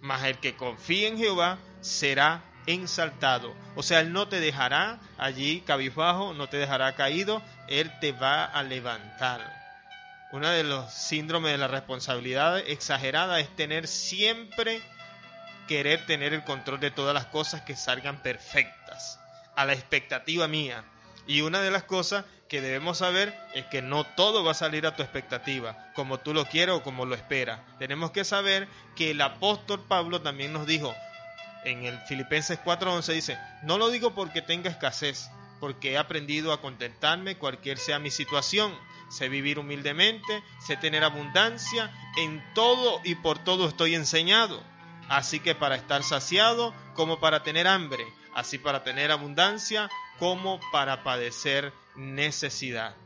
mas 0.00 0.24
el 0.24 0.38
que 0.38 0.56
confíe 0.56 1.08
en 1.08 1.18
Jehová 1.18 1.58
será 1.80 2.42
ensaltado. 2.66 3.54
O 3.74 3.82
sea, 3.82 4.00
Él 4.00 4.12
no 4.12 4.28
te 4.28 4.40
dejará 4.40 4.98
allí 5.18 5.60
cabizbajo, 5.62 6.34
no 6.34 6.48
te 6.48 6.56
dejará 6.56 6.94
caído, 6.94 7.42
Él 7.68 7.90
te 8.00 8.12
va 8.12 8.44
a 8.44 8.62
levantar. 8.62 9.40
Uno 10.32 10.48
de 10.48 10.64
los 10.64 10.92
síndromes 10.92 11.52
de 11.52 11.58
la 11.58 11.68
responsabilidad 11.68 12.58
exagerada 12.58 13.40
es 13.40 13.54
tener 13.54 13.86
siempre 13.86 14.80
querer 15.68 16.06
tener 16.06 16.32
el 16.34 16.44
control 16.44 16.80
de 16.80 16.90
todas 16.90 17.14
las 17.14 17.26
cosas 17.26 17.62
que 17.62 17.76
salgan 17.76 18.22
perfectas, 18.22 19.20
a 19.56 19.64
la 19.64 19.74
expectativa 19.74 20.48
mía. 20.48 20.84
Y 21.26 21.42
una 21.42 21.60
de 21.60 21.70
las 21.70 21.84
cosas 21.84 22.24
que 22.48 22.60
debemos 22.60 22.98
saber 22.98 23.34
es 23.54 23.64
que 23.66 23.80
no 23.80 24.04
todo 24.04 24.44
va 24.44 24.52
a 24.52 24.54
salir 24.54 24.86
a 24.86 24.96
tu 24.96 25.02
expectativa, 25.02 25.90
como 25.94 26.18
tú 26.18 26.34
lo 26.34 26.46
quieres 26.46 26.74
o 26.74 26.82
como 26.82 27.06
lo 27.06 27.14
esperas. 27.14 27.60
Tenemos 27.78 28.10
que 28.10 28.24
saber 28.24 28.68
que 28.96 29.12
el 29.12 29.20
apóstol 29.20 29.84
Pablo 29.86 30.20
también 30.20 30.52
nos 30.52 30.66
dijo, 30.66 30.94
en 31.64 31.84
el 31.84 31.98
Filipenses 32.00 32.58
4:11 32.64 33.12
dice, 33.12 33.38
no 33.62 33.78
lo 33.78 33.90
digo 33.90 34.14
porque 34.14 34.42
tenga 34.42 34.70
escasez, 34.70 35.30
porque 35.60 35.92
he 35.92 35.98
aprendido 35.98 36.52
a 36.52 36.60
contentarme 36.60 37.38
cualquier 37.38 37.78
sea 37.78 37.98
mi 37.98 38.10
situación. 38.10 38.74
Sé 39.10 39.28
vivir 39.28 39.58
humildemente, 39.58 40.42
sé 40.66 40.76
tener 40.76 41.04
abundancia, 41.04 41.92
en 42.16 42.42
todo 42.54 43.00
y 43.04 43.14
por 43.14 43.38
todo 43.38 43.68
estoy 43.68 43.94
enseñado. 43.94 44.62
Así 45.08 45.40
que 45.40 45.54
para 45.54 45.76
estar 45.76 46.02
saciado 46.02 46.74
como 46.94 47.20
para 47.20 47.42
tener 47.42 47.68
hambre, 47.68 48.04
así 48.34 48.58
para 48.58 48.82
tener 48.82 49.12
abundancia 49.12 49.90
como 50.18 50.58
para 50.72 51.04
padecer 51.04 51.72
necesidad. 51.94 52.96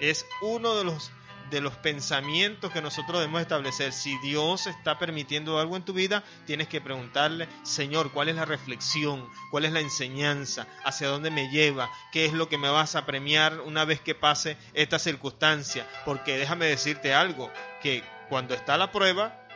Es 0.00 0.24
uno 0.40 0.76
de 0.76 0.84
los 0.84 1.10
de 1.50 1.60
los 1.60 1.76
pensamientos 1.76 2.72
que 2.72 2.82
nosotros 2.82 3.20
debemos 3.20 3.40
establecer. 3.40 3.92
Si 3.92 4.18
Dios 4.18 4.66
está 4.66 4.98
permitiendo 4.98 5.58
algo 5.58 5.76
en 5.76 5.84
tu 5.84 5.92
vida, 5.92 6.22
tienes 6.46 6.68
que 6.68 6.80
preguntarle, 6.80 7.48
Señor, 7.62 8.12
¿cuál 8.12 8.28
es 8.28 8.36
la 8.36 8.44
reflexión? 8.44 9.28
¿Cuál 9.50 9.64
es 9.64 9.72
la 9.72 9.80
enseñanza? 9.80 10.66
¿Hacia 10.84 11.08
dónde 11.08 11.30
me 11.30 11.50
lleva? 11.50 11.90
¿Qué 12.12 12.26
es 12.26 12.32
lo 12.32 12.48
que 12.48 12.58
me 12.58 12.68
vas 12.68 12.96
a 12.96 13.06
premiar 13.06 13.60
una 13.60 13.84
vez 13.84 14.00
que 14.00 14.14
pase 14.14 14.56
esta 14.74 14.98
circunstancia? 14.98 15.86
Porque 16.04 16.36
déjame 16.36 16.66
decirte 16.66 17.14
algo, 17.14 17.50
que 17.82 18.02
cuando 18.28 18.54
está 18.54 18.76
la 18.76 18.92
prueba, 18.92 19.46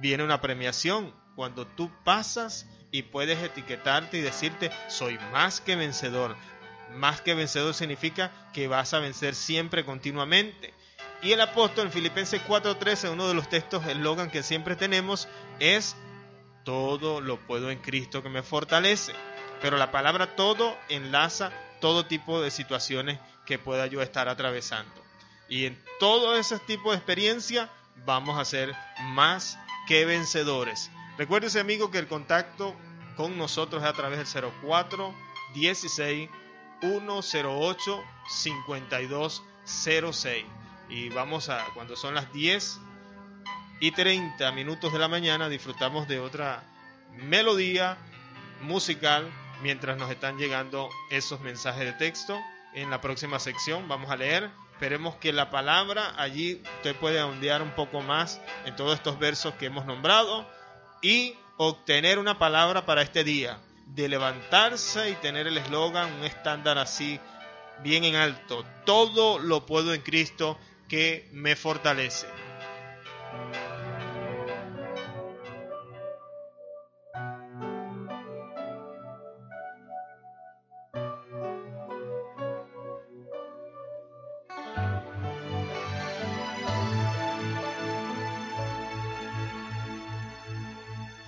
viene 0.00 0.24
una 0.24 0.40
premiación. 0.40 1.14
Cuando 1.36 1.66
tú 1.66 1.90
pasas 2.04 2.66
y 2.90 3.02
puedes 3.02 3.42
etiquetarte 3.42 4.18
y 4.18 4.20
decirte, 4.20 4.70
soy 4.88 5.18
más 5.32 5.60
que 5.60 5.76
vencedor. 5.76 6.36
Más 6.94 7.20
que 7.20 7.34
vencedor 7.34 7.72
significa 7.74 8.32
que 8.52 8.66
vas 8.66 8.94
a 8.94 8.98
vencer 8.98 9.34
siempre, 9.34 9.84
continuamente. 9.84 10.74
Y 11.22 11.32
el 11.32 11.40
apóstol 11.40 11.86
en 11.86 11.92
Filipenses 11.92 12.40
4:13, 12.46 13.10
uno 13.10 13.28
de 13.28 13.34
los 13.34 13.48
textos, 13.48 13.86
eslogan 13.86 14.30
que 14.30 14.42
siempre 14.42 14.74
tenemos 14.74 15.28
es, 15.58 15.94
todo 16.64 17.20
lo 17.20 17.38
puedo 17.46 17.70
en 17.70 17.80
Cristo 17.80 18.22
que 18.22 18.30
me 18.30 18.42
fortalece. 18.42 19.12
Pero 19.60 19.76
la 19.76 19.90
palabra 19.90 20.34
todo 20.34 20.78
enlaza 20.88 21.52
todo 21.80 22.06
tipo 22.06 22.40
de 22.40 22.50
situaciones 22.50 23.18
que 23.44 23.58
pueda 23.58 23.86
yo 23.86 24.00
estar 24.00 24.28
atravesando. 24.28 24.94
Y 25.48 25.66
en 25.66 25.78
todo 25.98 26.36
ese 26.36 26.58
tipo 26.60 26.90
de 26.90 26.96
experiencia 26.96 27.68
vamos 28.06 28.38
a 28.38 28.46
ser 28.46 28.74
más 29.02 29.58
que 29.86 30.06
vencedores. 30.06 30.90
Recuérdese 31.18 31.60
amigo 31.60 31.90
que 31.90 31.98
el 31.98 32.08
contacto 32.08 32.74
con 33.16 33.36
nosotros 33.36 33.82
es 33.82 33.88
a 33.88 33.92
través 33.92 34.32
del 34.32 34.44
04 34.62 35.14
16 35.54 36.30
108 36.80 38.04
5206 38.28 40.59
y 40.90 41.08
vamos 41.08 41.48
a 41.48 41.64
cuando 41.74 41.96
son 41.96 42.14
las 42.14 42.32
10 42.32 42.80
y 43.80 43.92
30 43.92 44.52
minutos 44.52 44.92
de 44.92 44.98
la 44.98 45.08
mañana 45.08 45.48
disfrutamos 45.48 46.08
de 46.08 46.18
otra 46.18 46.64
melodía 47.16 47.96
musical 48.60 49.30
mientras 49.62 49.96
nos 49.96 50.10
están 50.10 50.36
llegando 50.36 50.90
esos 51.10 51.40
mensajes 51.40 51.84
de 51.84 51.92
texto. 51.92 52.38
En 52.74 52.90
la 52.90 53.00
próxima 53.00 53.38
sección 53.38 53.88
vamos 53.88 54.10
a 54.10 54.16
leer. 54.16 54.50
Esperemos 54.72 55.16
que 55.16 55.32
la 55.32 55.50
palabra 55.50 56.14
allí 56.16 56.62
usted 56.76 56.96
puede 56.96 57.22
ondear 57.22 57.62
un 57.62 57.70
poco 57.70 58.00
más 58.00 58.40
en 58.64 58.74
todos 58.76 58.94
estos 58.94 59.18
versos 59.18 59.54
que 59.54 59.66
hemos 59.66 59.86
nombrado 59.86 60.48
y 61.02 61.34
obtener 61.56 62.18
una 62.18 62.38
palabra 62.38 62.86
para 62.86 63.02
este 63.02 63.22
día 63.24 63.58
de 63.86 64.08
levantarse 64.08 65.10
y 65.10 65.14
tener 65.16 65.46
el 65.46 65.58
eslogan 65.58 66.12
un 66.14 66.24
estándar 66.24 66.78
así 66.78 67.20
bien 67.82 68.04
en 68.04 68.16
alto. 68.16 68.64
Todo 68.84 69.38
lo 69.38 69.66
puedo 69.66 69.92
en 69.94 70.02
Cristo 70.02 70.58
que 70.90 71.28
me 71.30 71.54
fortalece. 71.54 72.26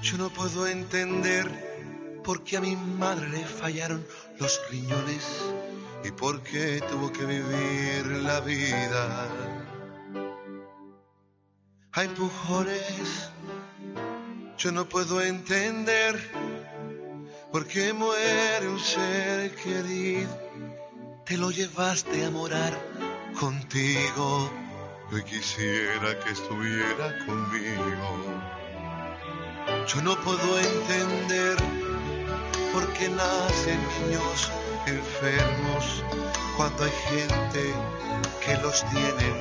Yo 0.03 0.19
no 0.19 0.29
puedo 0.31 0.67
entender 0.67 1.47
por 2.25 2.43
qué 2.43 2.57
a 2.57 2.61
mi 2.61 2.75
madre 2.75 3.29
le 3.29 3.45
fallaron 3.45 4.05
los 4.41 4.61
riñones 4.73 5.25
y 6.05 6.11
por 6.11 6.43
qué 6.43 6.81
tuvo 6.89 7.13
que 7.13 7.25
vivir 7.25 8.07
la 8.23 8.41
vida 8.41 9.29
a 11.93 12.05
empujones. 12.05 13.31
Yo 14.59 14.73
no 14.73 14.89
puedo 14.89 15.21
entender 15.21 16.19
por 17.51 17.67
qué 17.67 17.93
muere 17.93 18.69
un 18.69 18.81
ser 18.81 19.55
querido. 19.55 20.31
Te 21.25 21.37
lo 21.37 21.51
llevaste 21.51 22.25
a 22.25 22.31
morar 22.31 22.73
contigo. 23.39 24.51
Yo 25.11 25.25
quisiera 25.25 26.19
que 26.21 26.31
estuviera 26.31 27.19
conmigo. 27.27 28.43
Yo 29.87 30.03
no 30.03 30.17
puedo 30.23 30.59
entender 30.59 31.57
por 32.73 32.93
qué 32.95 33.09
nacen 33.09 33.79
niños 34.07 34.51
enfermos 34.87 36.03
cuando 36.57 36.85
hay 36.85 36.93
gente 37.09 37.75
que 38.45 38.57
los 38.59 38.85
tienen 38.91 39.37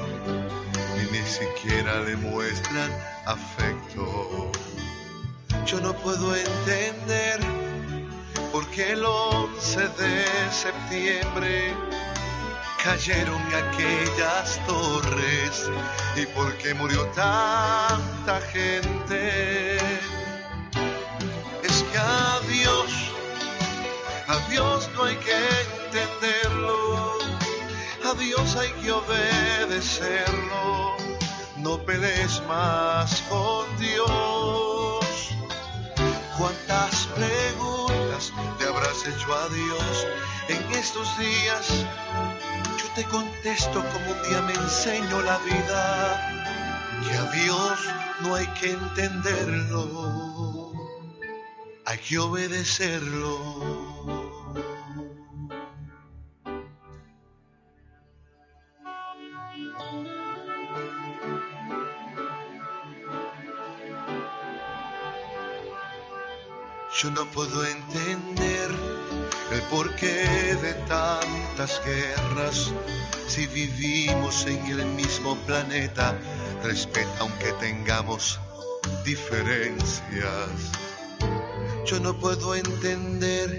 y 0.97 1.11
ni 1.11 1.25
siquiera 1.25 2.01
le 2.01 2.15
muestran 2.17 2.91
afecto. 3.25 4.51
Yo 5.65 5.79
no 5.81 5.93
puedo 5.93 6.35
entender 6.35 7.39
porque 8.51 8.91
el 8.91 9.03
11 9.05 9.79
de 9.79 10.25
septiembre 10.51 11.73
cayeron 12.83 13.41
aquellas 13.53 14.59
torres 14.65 15.69
y 16.15 16.25
porque 16.27 16.73
murió 16.73 17.05
tanta 17.07 18.41
gente. 18.51 19.77
No 25.01 25.07
hay 25.07 25.17
que 25.17 25.35
entenderlo, 25.85 27.17
a 28.05 28.13
Dios 28.19 28.55
hay 28.55 28.69
que 28.83 28.91
obedecerlo, 28.91 30.95
no 31.57 31.79
pelees 31.79 32.39
más 32.47 33.23
con 33.23 33.65
Dios. 33.79 35.03
¿Cuántas 36.37 37.07
preguntas 37.15 38.31
le 38.59 38.67
habrás 38.67 39.07
hecho 39.07 39.33
a 39.33 39.49
Dios 39.49 40.05
en 40.49 40.71
estos 40.73 41.17
días? 41.17 41.67
Yo 42.77 42.85
te 42.93 43.03
contesto 43.05 43.83
como 43.93 44.11
un 44.11 44.21
día 44.29 44.43
me 44.43 44.53
enseñó 44.53 45.19
la 45.23 45.39
vida, 45.39 46.45
que 47.03 47.17
a 47.17 47.23
Dios 47.43 47.79
no 48.19 48.35
hay 48.35 48.45
que 48.59 48.69
entenderlo, 48.71 50.73
hay 51.85 51.97
que 51.97 52.19
obedecerlo. 52.19 54.30
Yo 66.93 67.09
no 67.09 67.25
puedo 67.31 67.65
entender 67.65 68.69
el 69.51 69.61
porqué 69.69 70.55
de 70.61 70.73
tantas 70.87 71.81
guerras. 71.85 72.73
Si 73.27 73.47
vivimos 73.47 74.45
en 74.45 74.65
el 74.65 74.85
mismo 74.87 75.37
planeta, 75.47 76.19
respeta 76.61 77.09
aunque 77.19 77.53
tengamos 77.53 78.41
diferencias. 79.05 80.49
Yo 81.85 81.99
no 82.01 82.13
puedo 82.19 82.55
entender 82.55 83.57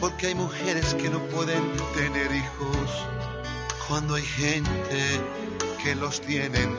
por 0.00 0.16
qué 0.16 0.28
hay 0.28 0.34
mujeres 0.34 0.94
que 0.94 1.10
no 1.10 1.20
pueden 1.28 1.62
tener 1.94 2.32
hijos 2.32 2.90
cuando 3.86 4.14
hay 4.14 4.24
gente 4.24 5.20
que 5.82 5.94
los 5.94 6.22
tienen 6.22 6.74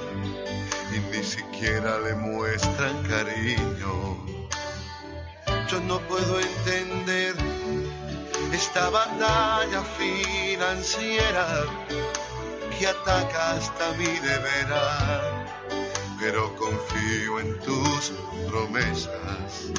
y 0.91 1.15
ni 1.15 1.23
siquiera 1.23 1.99
le 1.99 2.15
muestran 2.15 3.03
cariño. 3.03 4.34
Yo 5.67 5.79
no 5.81 5.99
puedo 6.01 6.39
entender 6.39 7.35
esta 8.53 8.89
batalla 8.89 9.83
financiera 9.97 11.63
que 12.77 12.87
ataca 12.87 13.51
hasta 13.53 13.91
mi 13.93 14.05
deberá, 14.05 15.21
pero 16.19 16.55
confío 16.55 17.39
en 17.39 17.59
tus 17.61 18.13
promesas. 18.47 19.71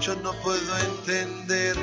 Yo 0.00 0.14
no 0.16 0.32
puedo 0.44 0.78
entender 0.78 1.76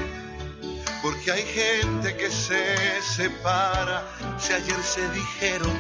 porque 1.04 1.32
hay 1.34 1.44
gente 1.44 2.16
que 2.16 2.32
se 2.32 3.02
separa, 3.02 4.04
si 4.40 4.54
ayer 4.54 4.82
se 4.82 5.08
dijeron 5.10 5.78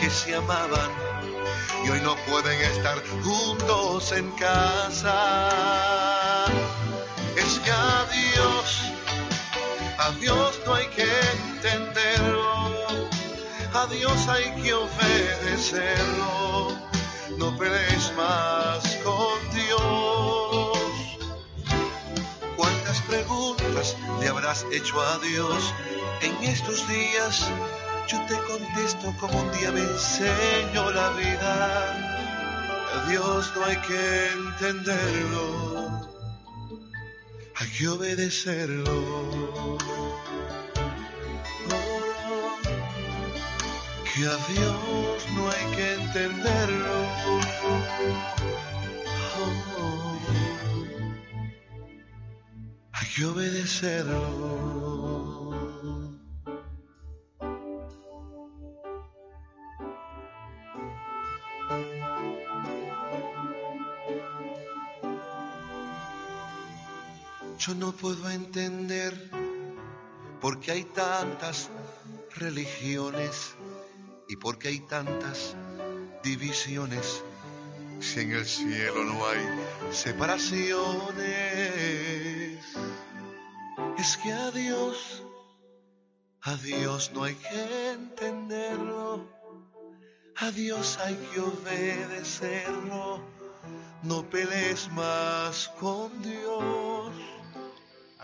que 0.00 0.08
se 0.10 0.34
amaban 0.34 0.90
y 1.84 1.90
hoy 1.90 2.00
no 2.00 2.16
pueden 2.26 2.60
estar 2.62 3.00
juntos 3.22 4.12
en 4.12 4.30
casa. 4.32 6.05
Es 7.36 7.58
que 7.60 7.70
a 7.70 8.06
Dios, 8.10 8.80
a 9.98 10.10
Dios 10.12 10.60
no 10.66 10.74
hay 10.74 10.86
que 10.86 11.06
entenderlo, 11.52 12.86
a 13.74 13.86
Dios 13.86 14.28
hay 14.28 14.50
que 14.62 14.72
obedecerlo, 14.74 16.72
no 17.38 17.56
pelees 17.58 18.12
más 18.16 18.96
con 19.04 19.50
Dios. 19.54 20.78
¿Cuántas 22.56 23.00
preguntas 23.02 23.96
le 24.18 24.28
habrás 24.28 24.64
hecho 24.72 25.00
a 25.00 25.18
Dios 25.18 25.74
en 26.22 26.34
estos 26.42 26.88
días? 26.88 27.46
Yo 28.08 28.18
te 28.26 28.34
contesto 28.50 29.12
como 29.20 29.40
un 29.40 29.52
día 29.52 29.72
me 29.72 29.80
enseñó 29.80 30.90
la 30.90 31.10
vida. 31.10 32.16
A 32.94 33.10
Dios 33.10 33.52
no 33.54 33.64
hay 33.64 33.76
que 33.78 34.30
entenderlo, 34.32 35.85
hay 37.58 37.68
que 37.68 37.88
obedecerlo. 37.88 39.78
Que 44.14 44.26
a 44.26 44.36
Dios 44.48 45.26
no 45.34 45.50
hay 45.50 45.66
que 45.76 45.94
entenderlo. 45.94 47.06
Hay 52.92 53.08
que 53.14 53.24
obedecerlo. 53.24 55.45
Yo 67.66 67.74
no 67.74 67.90
puedo 67.90 68.30
entender 68.30 69.12
por 70.40 70.60
qué 70.60 70.70
hay 70.70 70.84
tantas 70.84 71.68
religiones 72.36 73.56
y 74.28 74.36
por 74.36 74.56
qué 74.56 74.68
hay 74.68 74.78
tantas 74.80 75.56
divisiones 76.22 77.24
si 77.98 78.20
en 78.20 78.30
el 78.30 78.46
cielo 78.46 79.02
no 79.02 79.26
hay 79.26 79.40
separaciones. 79.90 80.76
Es 83.98 84.16
que 84.18 84.32
a 84.32 84.52
Dios, 84.52 85.24
a 86.42 86.54
Dios 86.58 87.10
no 87.14 87.24
hay 87.24 87.34
que 87.34 87.90
entenderlo, 87.90 89.26
a 90.36 90.52
Dios 90.52 90.98
hay 90.98 91.16
que 91.16 91.40
obedecerlo. 91.40 93.20
No 94.04 94.22
pelees 94.30 94.88
más 94.92 95.66
con 95.80 96.22
Dios. 96.22 96.95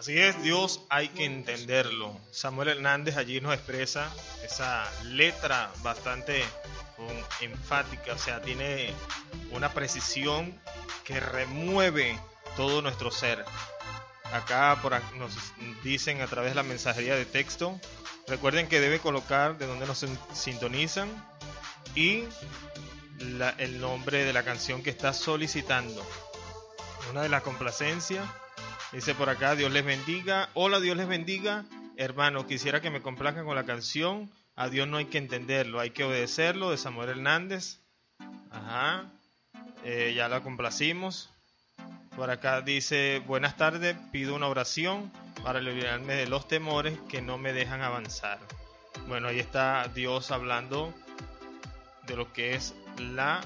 Así 0.03 0.19
es, 0.19 0.43
Dios 0.43 0.81
hay 0.89 1.11
que 1.11 1.25
entenderlo. 1.25 2.19
Samuel 2.33 2.71
Hernández 2.71 3.17
allí 3.17 3.41
nos 3.41 3.55
expresa 3.55 4.13
esa 4.43 4.85
letra 5.05 5.71
bastante 5.85 6.43
enfática, 7.41 8.15
o 8.15 8.19
sea, 8.19 8.43
tiene 8.43 8.93
una 9.53 9.73
precisión 9.73 10.61
que 11.05 11.21
remueve 11.21 12.19
todo 12.57 12.83
nuestro 12.83 13.13
ser. 13.13 13.45
Acá 14.33 14.77
por 14.83 15.01
nos 15.15 15.35
dicen 15.85 16.21
a 16.21 16.27
través 16.27 16.51
de 16.51 16.57
la 16.57 16.65
mensajería 16.65 17.15
de 17.15 17.25
texto, 17.25 17.79
recuerden 18.27 18.67
que 18.67 18.81
debe 18.81 18.99
colocar 18.99 19.57
de 19.57 19.69
donde 19.69 19.87
nos 19.87 19.99
sin- 19.99 20.19
sintonizan 20.35 21.09
y 21.95 22.25
el 23.59 23.81
nombre 23.81 24.25
de 24.25 24.33
la 24.33 24.43
canción 24.43 24.83
que 24.83 24.91
está 24.91 25.13
solicitando. 25.13 26.05
Una 27.13 27.23
de 27.23 27.29
las 27.29 27.43
complacencias 27.43 28.25
Dice 28.93 29.14
por 29.14 29.30
acá, 29.30 29.55
Dios 29.55 29.72
les 29.72 29.86
bendiga. 29.86 30.51
Hola, 30.53 30.78
Dios 30.78 30.99
les 30.99 31.09
bendiga. 31.09 31.64
Hermano, 31.97 32.47
quisiera 32.47 32.82
que 32.82 32.90
me 32.90 33.01
complazcan 33.01 33.47
con 33.47 33.57
la 33.57 33.64
canción. 33.64 34.30
A 34.55 34.68
Dios 34.68 34.86
no 34.86 34.99
hay 34.99 35.07
que 35.07 35.16
entenderlo, 35.16 35.80
hay 35.80 35.90
que 35.90 36.05
obedecerlo, 36.05 36.70
de 36.70 36.76
Samuel 36.76 37.09
Hernández. 37.09 37.80
Ajá. 38.51 39.11
Eh, 39.82 40.12
ya 40.14 40.28
la 40.28 40.43
complacimos. 40.43 41.30
Por 42.14 42.28
acá 42.28 42.61
dice, 42.61 43.22
buenas 43.26 43.57
tardes, 43.57 43.97
pido 44.12 44.34
una 44.34 44.49
oración 44.49 45.11
para 45.43 45.62
liberarme 45.62 46.14
de 46.14 46.26
los 46.26 46.47
temores 46.47 46.99
que 47.09 47.22
no 47.22 47.38
me 47.38 47.55
dejan 47.55 47.80
avanzar. 47.80 48.38
Bueno, 49.09 49.28
ahí 49.28 49.38
está 49.38 49.88
Dios 49.95 50.30
hablando 50.30 50.93
de 52.07 52.16
lo 52.16 52.30
que 52.34 52.55
es 52.55 52.74
la, 52.99 53.40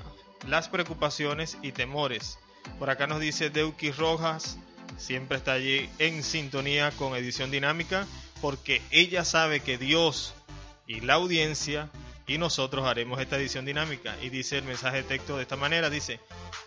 las 0.49 0.68
preocupaciones 0.68 1.57
y 1.62 1.70
temores. 1.70 2.40
Por 2.80 2.90
acá 2.90 3.07
nos 3.07 3.20
dice 3.20 3.49
Deuki 3.49 3.92
Rojas, 3.92 4.59
siempre 4.99 5.39
está 5.39 5.53
allí 5.53 5.89
en 5.99 6.22
sintonía 6.22 6.91
con 6.93 7.16
Edición 7.16 7.51
Dinámica, 7.51 8.07
porque 8.41 8.82
ella 8.91 9.24
sabe 9.24 9.61
que 9.61 9.78
Dios 9.78 10.34
y 10.87 11.01
la 11.01 11.14
audiencia 11.14 11.91
y 12.26 12.39
nosotros 12.39 12.87
haremos 12.87 13.20
esta 13.20 13.37
edición 13.37 13.64
dinámica. 13.64 14.16
Y 14.20 14.30
dice 14.30 14.59
el 14.59 14.64
mensaje 14.64 14.99
de 14.99 15.03
texto 15.05 15.37
de 15.37 15.43
esta 15.43 15.57
manera, 15.57 15.91
dice, 15.91 16.20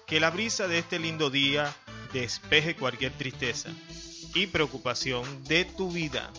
que 0.08 0.20
la 0.20 0.32
brisa 0.32 0.68
de 0.68 0.80
este 0.80 1.00
lindo 1.00 1.30
día 1.30 1.74
despeje 2.14 2.76
cualquier 2.76 3.12
tristeza 3.14 3.70
y 4.34 4.48
preocupación 4.48 5.44
de 5.46 5.66
tu 5.66 5.92
vida. 5.92 6.32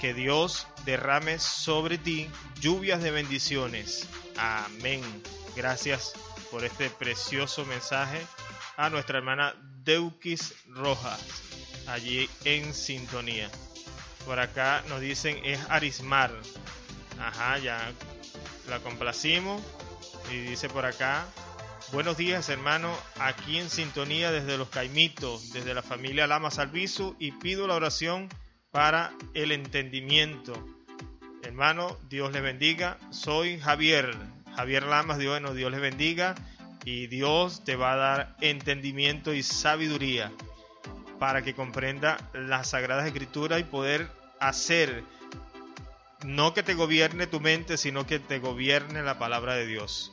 Que 0.00 0.14
Dios 0.14 0.66
derrame 0.84 1.38
sobre 1.38 1.98
ti 1.98 2.28
lluvias 2.60 3.02
de 3.02 3.10
bendiciones. 3.10 4.08
Amén. 4.36 5.02
Gracias 5.54 6.14
por 6.50 6.64
este 6.64 6.90
precioso 6.90 7.64
mensaje 7.66 8.20
a 8.76 8.90
nuestra 8.90 9.18
hermana 9.18 9.54
Deukis 9.84 10.54
Rojas. 10.68 11.20
allí 11.86 12.28
en 12.44 12.72
sintonía. 12.74 13.50
Por 14.24 14.38
acá 14.38 14.84
nos 14.88 15.00
dicen 15.00 15.40
es 15.44 15.60
Arismar. 15.68 16.32
Ajá, 17.18 17.58
ya 17.58 17.92
la 18.68 18.78
complacimos. 18.80 19.60
Y 20.30 20.36
dice 20.42 20.68
por 20.68 20.86
acá, 20.86 21.26
buenos 21.92 22.16
días 22.16 22.48
hermano, 22.48 22.96
aquí 23.18 23.58
en 23.58 23.68
sintonía 23.68 24.30
desde 24.30 24.56
los 24.56 24.68
Caimitos, 24.68 25.52
desde 25.52 25.74
la 25.74 25.82
familia 25.82 26.26
Lama 26.26 26.50
Salvizu 26.50 27.16
y 27.18 27.32
pido 27.32 27.66
la 27.66 27.74
oración 27.74 28.28
para 28.70 29.12
el 29.34 29.50
entendimiento. 29.50 30.54
Hermano, 31.42 31.98
Dios 32.08 32.32
les 32.32 32.42
bendiga. 32.42 32.98
Soy 33.10 33.58
Javier, 33.58 34.16
Javier 34.54 34.84
Lamas, 34.84 35.18
Dios, 35.18 35.32
bueno, 35.32 35.54
Dios 35.54 35.72
les 35.72 35.80
bendiga 35.80 36.36
y 36.84 37.06
Dios 37.06 37.64
te 37.64 37.76
va 37.76 37.92
a 37.92 37.96
dar 37.96 38.36
entendimiento 38.40 39.34
y 39.34 39.42
sabiduría 39.42 40.32
para 41.18 41.42
que 41.42 41.54
comprenda 41.54 42.16
las 42.34 42.70
sagradas 42.70 43.06
escrituras 43.06 43.60
y 43.60 43.64
poder 43.64 44.08
hacer 44.40 45.04
no 46.24 46.54
que 46.54 46.62
te 46.62 46.74
gobierne 46.74 47.26
tu 47.26 47.40
mente, 47.40 47.76
sino 47.76 48.06
que 48.06 48.18
te 48.18 48.38
gobierne 48.38 49.02
la 49.02 49.18
palabra 49.18 49.54
de 49.54 49.66
Dios. 49.66 50.12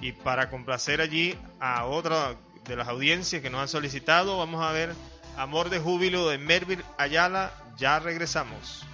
Y 0.00 0.12
para 0.12 0.50
complacer 0.50 1.00
allí 1.00 1.36
a 1.60 1.84
otra 1.84 2.36
de 2.66 2.76
las 2.76 2.88
audiencias 2.88 3.42
que 3.42 3.50
nos 3.50 3.60
han 3.60 3.68
solicitado, 3.68 4.38
vamos 4.38 4.64
a 4.64 4.72
ver 4.72 4.94
Amor 5.36 5.70
de 5.70 5.78
Júbilo 5.78 6.28
de 6.28 6.38
Mervil 6.38 6.82
Ayala. 6.98 7.52
Ya 7.78 7.98
regresamos. 7.98 8.84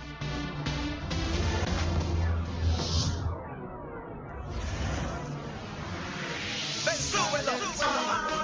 Súbelo, 7.17 7.53
súbelo. 7.79 8.36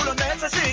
Tú 0.00 0.06
lo 0.06 0.14
necesitas. 0.14 0.69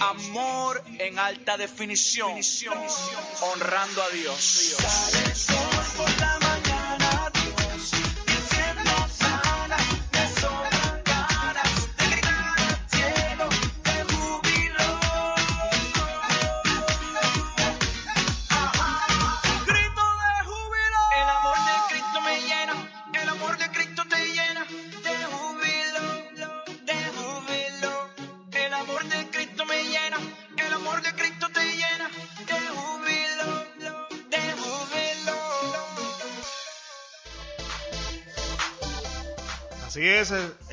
Amor 0.00 0.82
en 0.98 1.18
alta 1.18 1.56
definición, 1.56 2.32
honrando 3.40 4.02
a 4.02 4.10
Dios. 4.10 4.76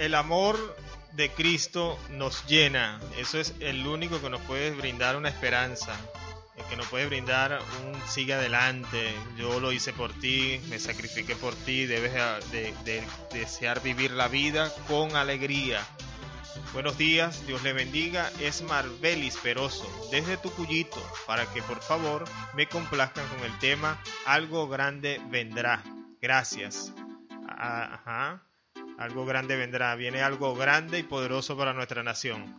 El, 0.09 0.15
amor 0.15 0.75
de 1.13 1.29
Cristo 1.31 1.97
nos 2.09 2.45
llena. 2.47 2.99
Eso 3.17 3.39
es 3.39 3.53
el 3.59 3.85
único 3.85 4.19
que 4.21 4.29
nos 4.29 4.41
puede 4.41 4.71
brindar 4.71 5.15
una 5.15 5.29
esperanza. 5.29 5.95
El 6.57 6.65
que 6.65 6.75
nos 6.75 6.87
puede 6.87 7.05
brindar 7.05 7.61
un 7.85 8.01
sigue 8.09 8.33
adelante. 8.33 9.13
Yo 9.37 9.59
lo 9.59 9.71
hice 9.71 9.93
por 9.93 10.11
ti, 10.13 10.59
me 10.69 10.79
sacrifiqué 10.79 11.35
por 11.35 11.53
ti. 11.55 11.85
Debes 11.85 12.13
de, 12.51 12.73
de- 12.83 13.07
desear 13.31 13.81
vivir 13.81 14.11
la 14.11 14.27
vida 14.27 14.73
con 14.87 15.15
alegría. 15.15 15.81
Buenos 16.73 16.97
días, 16.97 17.45
Dios 17.47 17.63
le 17.63 17.73
bendiga. 17.73 18.31
Es 18.39 18.61
Marbelis 18.63 19.37
Peroso, 19.37 19.87
desde 20.11 20.37
Tucuyito, 20.37 21.01
para 21.25 21.45
que 21.53 21.61
por 21.63 21.81
favor 21.81 22.25
me 22.55 22.67
complazcan 22.67 23.27
con 23.29 23.43
el 23.43 23.57
tema 23.59 24.01
Algo 24.25 24.67
grande 24.67 25.21
vendrá. 25.29 25.83
Gracias. 26.21 26.91
Ah, 27.47 28.01
Ajá. 28.05 28.48
Algo 28.99 29.25
grande 29.25 29.55
vendrá. 29.55 29.95
Viene 29.95 30.21
algo 30.21 30.53
grande 30.55 30.99
y 30.99 31.03
poderoso 31.03 31.57
para 31.57 31.73
nuestra 31.73 32.03
nación. 32.03 32.53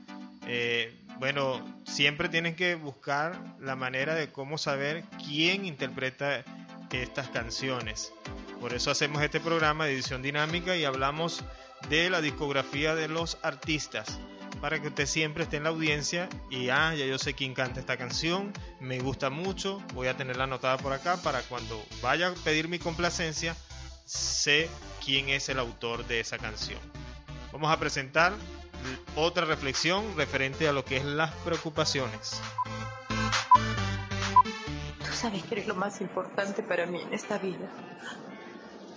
Eh, 0.46 0.96
bueno, 1.18 1.62
siempre 1.86 2.30
tienen 2.30 2.56
que 2.56 2.74
buscar 2.74 3.38
la 3.60 3.76
manera 3.76 4.14
de 4.14 4.32
cómo 4.32 4.56
saber 4.56 5.04
quién 5.22 5.66
interpreta 5.66 6.42
estas 6.90 7.28
canciones. 7.28 8.12
Por 8.60 8.74
eso 8.74 8.90
hacemos 8.90 9.22
este 9.22 9.38
programa 9.38 9.84
de 9.84 9.92
edición 9.92 10.22
dinámica 10.22 10.76
y 10.76 10.84
hablamos 10.84 11.44
de 11.88 12.10
la 12.10 12.20
discografía 12.20 12.94
de 12.94 13.08
los 13.08 13.38
artistas. 13.42 14.18
Para 14.60 14.80
que 14.80 14.88
usted 14.88 15.06
siempre 15.06 15.44
esté 15.44 15.58
en 15.58 15.64
la 15.64 15.70
audiencia 15.70 16.28
y 16.50 16.68
ah, 16.68 16.94
ya 16.94 17.06
yo 17.06 17.18
sé 17.18 17.34
quién 17.34 17.54
canta 17.54 17.80
esta 17.80 17.96
canción, 17.96 18.52
me 18.80 18.98
gusta 18.98 19.30
mucho, 19.30 19.82
voy 19.94 20.08
a 20.08 20.16
tenerla 20.16 20.44
anotada 20.44 20.76
por 20.78 20.92
acá 20.92 21.16
para 21.18 21.40
cuando 21.42 21.82
vaya 22.02 22.28
a 22.28 22.34
pedir 22.34 22.68
mi 22.68 22.78
complacencia, 22.78 23.56
sé 24.04 24.68
quién 25.04 25.28
es 25.28 25.48
el 25.48 25.58
autor 25.58 26.06
de 26.06 26.20
esa 26.20 26.38
canción. 26.38 26.78
Vamos 27.52 27.72
a 27.72 27.78
presentar 27.78 28.32
otra 29.16 29.44
reflexión 29.44 30.16
referente 30.16 30.68
a 30.68 30.72
lo 30.72 30.84
que 30.84 30.98
es 30.98 31.04
las 31.04 31.32
preocupaciones. 31.36 32.40
Tú 34.98 35.12
sabes 35.12 35.42
que 35.44 35.54
eres 35.54 35.66
lo 35.66 35.74
más 35.74 36.00
importante 36.00 36.62
para 36.62 36.86
mí 36.86 37.00
en 37.00 37.12
esta 37.12 37.38
vida. 37.38 37.68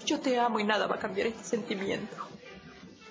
Yo 0.06 0.20
te 0.20 0.40
amo 0.40 0.60
y 0.60 0.64
nada 0.64 0.88
va 0.88 0.96
a 0.96 1.00
cambiar 1.00 1.28
este 1.28 1.44
sentimiento. 1.44 2.16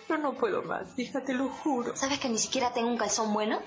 Yo 0.09 0.19
no 0.19 0.35
puedo 0.35 0.63
más, 0.63 0.99
hija, 0.99 1.25
te 1.25 1.35
lo 1.35 1.49
juro. 1.49 1.97
¿Sabes 1.97 2.19
que 2.19 2.29
ni 2.29 2.39
siquiera 2.39 2.73
tengo 2.73 2.89
un 2.89 2.99
calzón 2.99 3.33
bueno? 3.33 3.61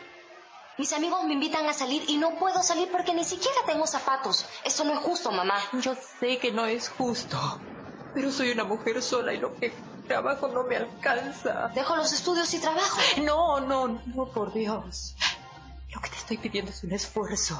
Mis 0.78 0.92
amigos 0.92 1.24
me 1.24 1.34
invitan 1.34 1.66
a 1.68 1.74
salir 1.74 2.04
y 2.08 2.18
no 2.18 2.36
puedo 2.36 2.62
salir 2.62 2.90
porque 2.92 3.14
ni 3.14 3.24
siquiera 3.24 3.58
tengo 3.66 3.88
zapatos. 3.88 4.46
Esto 4.64 4.84
no 4.84 4.94
es 4.94 5.00
justo, 5.00 5.32
mamá. 5.32 5.56
Yo 5.82 5.96
sé 6.20 6.38
que 6.38 6.52
no 6.52 6.66
es 6.66 6.90
justo, 6.90 7.38
pero 8.16 8.32
soy 8.32 8.52
una 8.52 8.64
mujer 8.64 9.04
sola 9.04 9.34
y 9.34 9.38
lo 9.38 9.54
que 9.56 9.74
trabajo 10.08 10.48
no 10.48 10.64
me 10.64 10.78
alcanza. 10.78 11.70
Dejo 11.76 11.98
los 11.98 12.14
estudios 12.14 12.52
y 12.54 12.60
trabajo. 12.60 12.98
No, 13.22 13.60
no, 13.60 14.02
no, 14.06 14.26
por 14.28 14.54
Dios. 14.54 15.16
Lo 15.94 16.00
que 16.00 16.10
te 16.10 16.16
estoy 16.16 16.38
pidiendo 16.38 16.72
es 16.72 16.82
un 16.86 16.94
esfuerzo. 16.94 17.60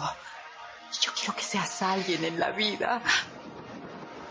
Yo 1.02 1.12
quiero 1.14 1.36
que 1.36 1.44
seas 1.44 1.82
alguien 1.82 2.24
en 2.24 2.40
la 2.40 2.52
vida. 2.52 3.02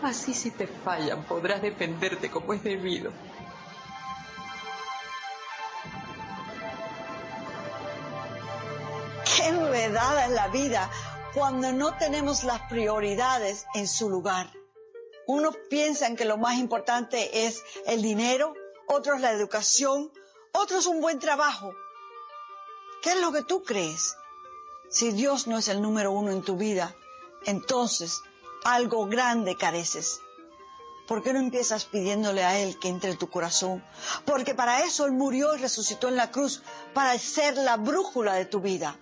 Así 0.01 0.33
si 0.33 0.49
te 0.49 0.65
fallan 0.65 1.23
podrás 1.23 1.61
defenderte 1.61 2.31
como 2.31 2.53
es 2.53 2.63
debido. 2.63 3.11
Qué 9.35 9.47
enredada 9.47 10.25
es 10.25 10.31
la 10.31 10.47
vida 10.47 10.89
cuando 11.35 11.71
no 11.71 11.95
tenemos 11.97 12.43
las 12.43 12.61
prioridades 12.61 13.67
en 13.75 13.87
su 13.87 14.09
lugar. 14.09 14.47
Unos 15.27 15.55
piensan 15.69 16.15
que 16.15 16.25
lo 16.25 16.37
más 16.37 16.57
importante 16.57 17.45
es 17.45 17.63
el 17.87 18.01
dinero, 18.01 18.53
otros 18.87 19.19
la 19.21 19.31
educación, 19.31 20.11
otros 20.51 20.85
un 20.85 21.01
buen 21.01 21.19
trabajo. 21.19 21.73
¿Qué 23.01 23.11
es 23.11 23.21
lo 23.21 23.31
que 23.31 23.43
tú 23.43 23.63
crees? 23.63 24.15
Si 24.89 25.11
Dios 25.11 25.47
no 25.47 25.57
es 25.57 25.67
el 25.67 25.81
número 25.81 26.11
uno 26.11 26.31
en 26.31 26.43
tu 26.43 26.57
vida, 26.57 26.95
entonces 27.45 28.21
algo 28.63 29.07
grande 29.07 29.57
careces. 29.57 30.21
¿Por 31.07 31.21
qué 31.21 31.33
no 31.33 31.39
empiezas 31.39 31.85
pidiéndole 31.85 32.43
a 32.43 32.57
Él 32.57 32.79
que 32.79 32.87
entre 32.87 33.11
en 33.11 33.17
tu 33.17 33.29
corazón? 33.29 33.83
Porque 34.25 34.55
para 34.55 34.83
eso 34.83 35.05
Él 35.05 35.11
murió 35.11 35.53
y 35.53 35.59
resucitó 35.59 36.07
en 36.07 36.15
la 36.15 36.31
cruz, 36.31 36.63
para 36.93 37.17
ser 37.19 37.57
la 37.57 37.77
brújula 37.77 38.33
de 38.33 38.45
tu 38.45 38.59
vida. 38.59 38.97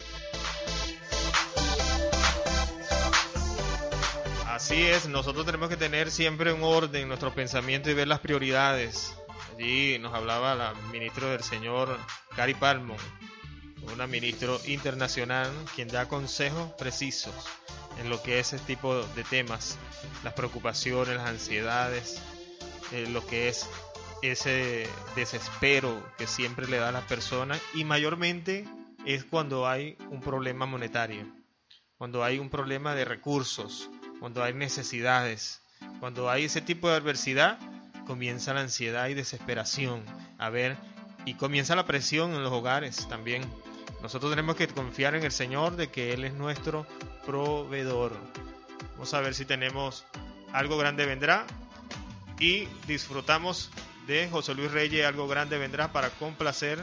Así 4.63 4.81
es, 4.83 5.09
nosotros 5.09 5.45
tenemos 5.45 5.67
que 5.67 5.75
tener 5.75 6.09
siempre 6.09 6.53
un 6.53 6.63
orden 6.63 7.01
en 7.01 7.07
nuestro 7.09 7.35
pensamiento 7.35 7.89
y 7.89 7.95
ver 7.95 8.07
las 8.07 8.21
prioridades. 8.21 9.13
Allí 9.53 9.99
nos 9.99 10.13
hablaba 10.13 10.55
la 10.55 10.73
ministra 10.89 11.31
del 11.31 11.43
Señor, 11.43 11.99
Cari 12.33 12.53
Palmo, 12.53 12.95
una 13.93 14.07
ministro 14.07 14.61
internacional 14.65 15.51
quien 15.75 15.89
da 15.89 16.07
consejos 16.07 16.71
precisos 16.77 17.33
en 17.99 18.09
lo 18.09 18.23
que 18.23 18.39
es 18.39 18.53
ese 18.53 18.63
tipo 18.63 19.03
de 19.03 19.25
temas, 19.25 19.77
las 20.23 20.31
preocupaciones, 20.33 21.17
las 21.17 21.27
ansiedades, 21.27 22.21
eh, 22.93 23.05
lo 23.09 23.27
que 23.27 23.49
es 23.49 23.67
ese 24.21 24.87
desespero 25.13 26.01
que 26.17 26.25
siempre 26.25 26.69
le 26.69 26.77
da 26.77 26.87
a 26.87 26.93
las 26.93 27.03
personas 27.03 27.61
y 27.73 27.83
mayormente 27.83 28.65
es 29.05 29.25
cuando 29.25 29.67
hay 29.67 29.97
un 30.09 30.21
problema 30.21 30.65
monetario, 30.65 31.27
cuando 31.97 32.23
hay 32.23 32.39
un 32.39 32.49
problema 32.49 32.95
de 32.95 33.03
recursos, 33.03 33.89
cuando 34.23 34.41
hay 34.41 34.53
necesidades, 34.53 35.59
cuando 35.99 36.29
hay 36.29 36.45
ese 36.45 36.61
tipo 36.61 36.87
de 36.87 36.95
adversidad, 36.95 37.59
comienza 38.07 38.53
la 38.53 38.61
ansiedad 38.61 39.09
y 39.09 39.15
desesperación. 39.15 40.01
A 40.37 40.49
ver, 40.49 40.77
y 41.25 41.33
comienza 41.33 41.75
la 41.75 41.85
presión 41.85 42.33
en 42.33 42.41
los 42.41 42.53
hogares 42.53 43.05
también. 43.09 43.43
Nosotros 44.01 44.31
tenemos 44.31 44.55
que 44.55 44.69
confiar 44.69 45.15
en 45.15 45.25
el 45.25 45.33
Señor 45.33 45.75
de 45.75 45.89
que 45.89 46.13
Él 46.13 46.23
es 46.23 46.33
nuestro 46.35 46.87
proveedor. 47.25 48.13
Vamos 48.93 49.13
a 49.13 49.19
ver 49.19 49.35
si 49.35 49.43
tenemos 49.43 50.05
algo 50.53 50.77
grande 50.77 51.05
vendrá 51.05 51.45
y 52.39 52.69
disfrutamos 52.87 53.71
de 54.07 54.29
José 54.29 54.55
Luis 54.55 54.71
Reyes, 54.71 55.05
algo 55.05 55.27
grande 55.27 55.57
vendrá 55.57 55.91
para 55.91 56.09
complacer 56.11 56.81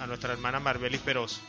a 0.00 0.08
nuestra 0.08 0.32
hermana 0.32 0.58
Marbelis 0.58 1.00
Peroso. 1.02 1.40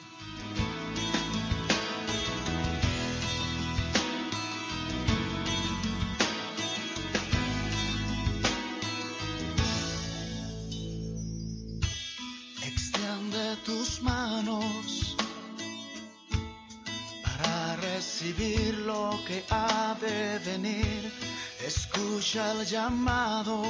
Escucha 22.34 22.64
llamado. 22.64 23.62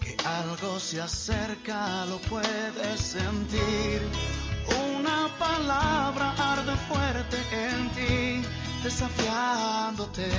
Que 0.00 0.16
algo 0.24 0.78
se 0.78 1.00
acerca, 1.00 2.06
lo 2.06 2.18
puedes 2.18 3.00
sentir. 3.00 4.02
Una 4.94 5.28
palabra 5.36 6.32
arde 6.38 6.76
fuerte 6.88 7.36
en 7.50 7.90
ti, 7.90 8.48
desafiándote 8.84 10.30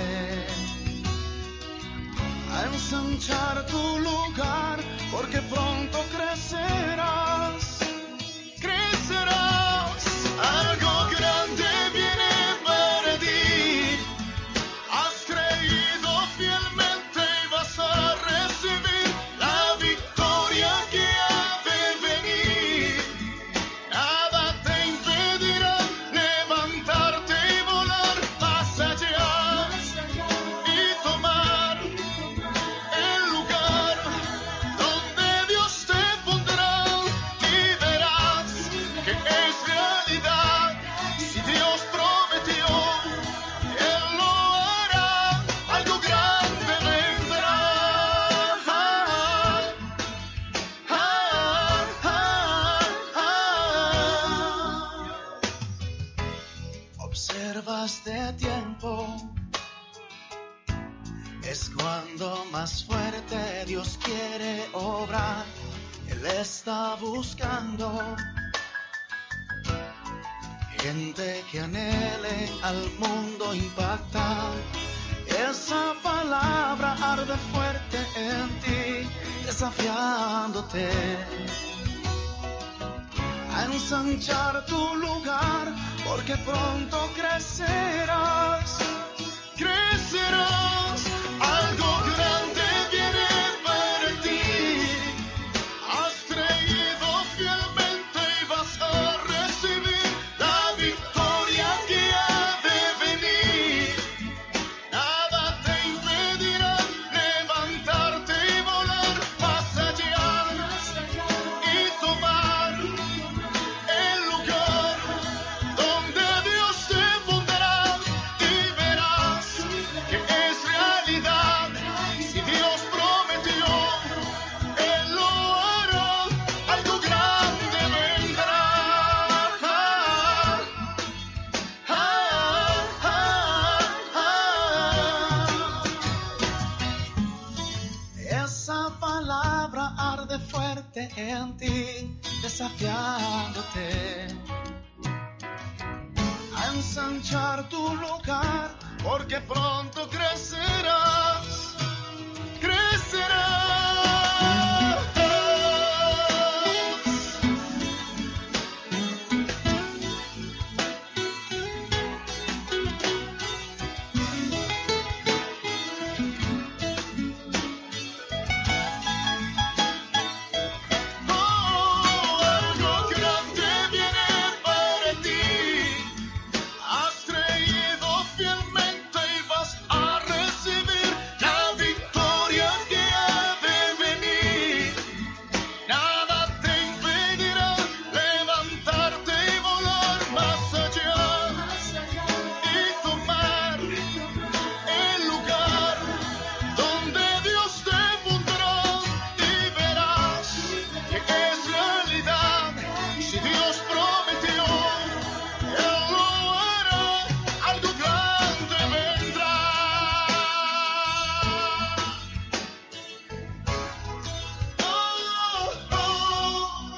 a 2.53 2.65
ensanchar 2.71 3.65
tu 3.65 3.99
lugar, 3.99 4.79
porque 5.11 5.41
pronto 5.41 5.99
crecerás, 6.15 7.26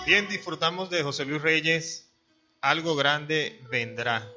Bien, 0.10 0.28
disfrutamos 0.28 0.90
de 0.90 1.04
José 1.04 1.24
Luis 1.24 1.40
Reyes. 1.40 2.12
Algo 2.62 2.96
grande 2.96 3.62
vendrá. 3.70 4.28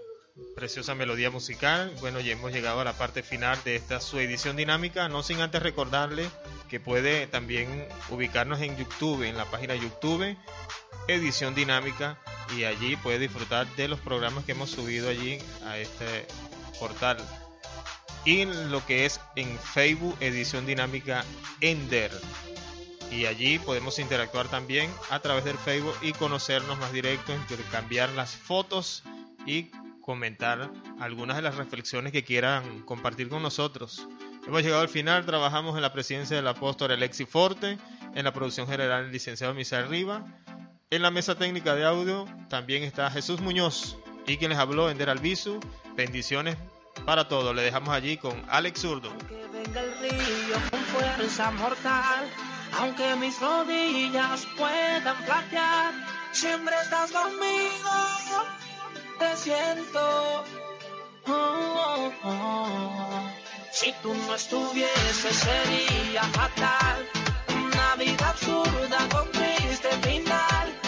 Preciosa 0.54 0.94
melodía 0.94 1.30
musical. 1.30 1.90
Bueno, 2.00 2.20
ya 2.20 2.32
hemos 2.32 2.52
llegado 2.52 2.80
a 2.80 2.84
la 2.84 2.92
parte 2.92 3.22
final 3.22 3.58
de 3.64 3.76
esta 3.76 3.98
su 3.98 4.18
edición 4.18 4.54
dinámica. 4.54 5.08
No 5.08 5.22
sin 5.22 5.40
antes 5.40 5.62
recordarle 5.62 6.28
que 6.68 6.78
puede 6.78 7.26
también 7.26 7.88
ubicarnos 8.10 8.60
en 8.60 8.76
YouTube, 8.76 9.22
en 9.22 9.38
la 9.38 9.50
página 9.50 9.74
YouTube, 9.74 10.36
edición 11.08 11.54
dinámica. 11.54 12.18
Y 12.54 12.64
allí 12.64 12.96
puede 12.96 13.20
disfrutar 13.20 13.66
de 13.74 13.88
los 13.88 13.98
programas 13.98 14.44
que 14.44 14.52
hemos 14.52 14.68
subido 14.68 15.08
allí 15.08 15.38
a 15.64 15.78
este 15.78 16.26
portal. 16.78 17.16
Y 18.26 18.44
lo 18.44 18.84
que 18.84 19.06
es 19.06 19.20
en 19.36 19.58
Facebook, 19.58 20.18
edición 20.20 20.66
dinámica 20.66 21.24
Ender 21.62 22.12
y 23.12 23.26
allí 23.26 23.58
podemos 23.58 23.98
interactuar 23.98 24.48
también 24.48 24.90
a 25.10 25.20
través 25.20 25.44
del 25.44 25.58
Facebook 25.58 25.94
y 26.00 26.12
conocernos 26.12 26.78
más 26.78 26.92
directo, 26.92 27.34
intercambiar 27.34 28.08
las 28.10 28.34
fotos 28.34 29.02
y 29.46 29.70
comentar 30.00 30.70
algunas 30.98 31.36
de 31.36 31.42
las 31.42 31.56
reflexiones 31.56 32.12
que 32.12 32.24
quieran 32.24 32.82
compartir 32.82 33.28
con 33.28 33.42
nosotros. 33.42 34.06
Hemos 34.46 34.62
llegado 34.62 34.82
al 34.82 34.88
final, 34.88 35.26
trabajamos 35.26 35.76
en 35.76 35.82
la 35.82 35.92
presidencia 35.92 36.36
del 36.36 36.48
apóstol 36.48 36.90
Alexi 36.90 37.26
Forte, 37.26 37.78
en 38.14 38.24
la 38.24 38.32
producción 38.32 38.66
general 38.66 39.04
el 39.04 39.12
licenciado 39.12 39.54
Misael 39.54 39.88
Riva, 39.88 40.24
en 40.92 41.00
la 41.00 41.10
mesa 41.10 41.34
técnica 41.36 41.74
de 41.74 41.86
audio 41.86 42.26
también 42.50 42.82
está 42.82 43.10
Jesús 43.10 43.40
Muñoz 43.40 43.96
y 44.26 44.36
quien 44.36 44.50
les 44.50 44.58
habló, 44.58 44.90
Ender 44.90 45.08
Albizu. 45.08 45.58
Bendiciones 45.96 46.58
para 47.06 47.28
todos. 47.28 47.56
Le 47.56 47.62
dejamos 47.62 47.94
allí 47.94 48.18
con 48.18 48.44
Alex 48.48 48.80
Zurdo. 48.82 49.10
Que 49.26 49.46
venga 49.50 49.80
el 49.80 49.98
río 50.00 50.56
con 50.70 50.80
fuerza 50.80 51.50
mortal, 51.52 52.28
aunque 52.78 53.16
mis 53.16 53.38
rodillas 53.40 54.46
puedan 54.56 55.16
flaquear, 55.24 55.94
siempre 56.32 56.74
estás 56.82 57.12
conmigo, 57.12 58.46
te 59.18 59.36
siento. 59.36 60.44
Oh, 61.26 61.32
oh, 61.84 62.12
oh. 62.24 63.30
Si 63.72 63.92
tú 64.02 64.14
no 64.14 64.34
estuvieses 64.34 65.36
sería 65.36 66.22
fatal, 66.24 67.08
una 67.54 67.96
vida 67.96 68.28
absurda 68.28 68.98
con 69.10 69.30
triste 69.30 69.88
final, 70.02 70.81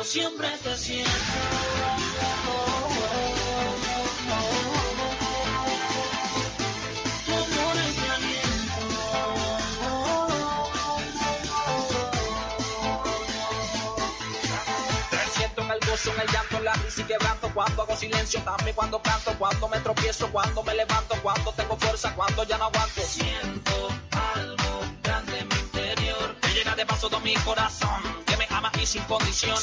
Yo 0.00 0.04
siempre 0.04 0.48
te 0.64 0.74
siento. 0.78 1.10
En 15.56 15.70
el 15.70 15.80
gozo, 15.86 16.12
en 16.14 16.20
el 16.20 16.26
llanto, 16.28 16.60
la 16.60 16.72
risa 16.72 17.02
y 17.02 17.04
quebranto. 17.04 17.50
Cuando 17.52 17.82
hago 17.82 17.94
silencio, 17.94 18.40
también 18.40 18.74
cuando 18.74 19.02
canto. 19.02 19.34
Cuando 19.38 19.68
me 19.68 19.80
tropiezo, 19.80 20.32
cuando 20.32 20.62
me 20.62 20.74
levanto. 20.74 21.14
Cuando 21.22 21.52
tengo 21.52 21.76
fuerza, 21.76 22.14
cuando 22.14 22.44
ya 22.44 22.56
no 22.56 22.64
aguanto. 22.64 23.02
Siento 23.02 23.88
algo 24.34 24.80
grande 25.02 25.40
en 25.40 25.48
mi 25.48 25.56
interior. 25.56 26.36
Que 26.40 26.48
llena 26.54 26.74
de 26.74 26.86
paso 26.86 27.10
todo 27.10 27.20
mi 27.20 27.34
corazón 27.34 28.09
sin 28.90 29.04
condición 29.04 29.56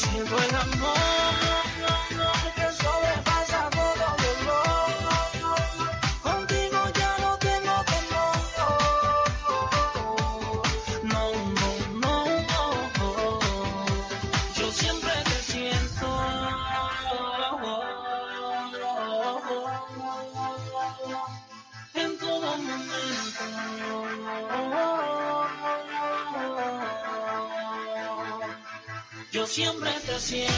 Yo 29.47 29.53
siempre 29.53 29.91
te 30.05 30.19
siento. 30.19 30.53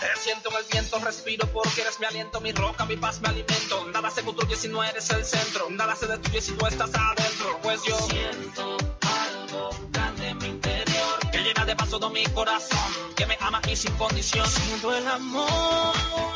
Te 0.00 0.20
siento 0.20 0.50
en 0.50 0.56
el 0.56 0.64
viento, 0.70 0.98
respiro 1.00 1.46
porque 1.48 1.80
eres 1.80 1.98
mi 1.98 2.06
aliento, 2.06 2.40
mi 2.40 2.52
roca, 2.52 2.84
mi 2.84 2.96
paz, 2.96 3.20
mi 3.20 3.28
alimento. 3.28 3.86
Nada 3.92 4.10
se 4.10 4.22
construye 4.22 4.54
si 4.54 4.68
no 4.68 4.84
eres 4.84 5.10
el 5.10 5.24
centro, 5.24 5.70
nada 5.70 5.96
se 5.96 6.06
destruye 6.06 6.40
si 6.40 6.52
tú 6.52 6.66
estás 6.66 6.90
adentro. 6.94 7.58
Pues 7.62 7.82
yo 7.82 7.98
siento 7.98 8.76
algo 9.02 9.70
grande 9.90 10.28
en 10.28 10.38
mi 10.38 10.46
interior 10.46 11.18
que 11.32 11.38
llena 11.38 11.64
de 11.64 11.74
paso 11.74 11.98
todo 11.98 12.10
mi 12.10 12.24
corazón, 12.26 13.03
que 13.14 13.26
me 13.26 13.36
ama 13.40 13.60
y 13.68 13.76
sin 13.76 13.92
condición. 13.96 14.46
Siento 14.46 14.94
el 14.94 15.06
amor 15.06 16.33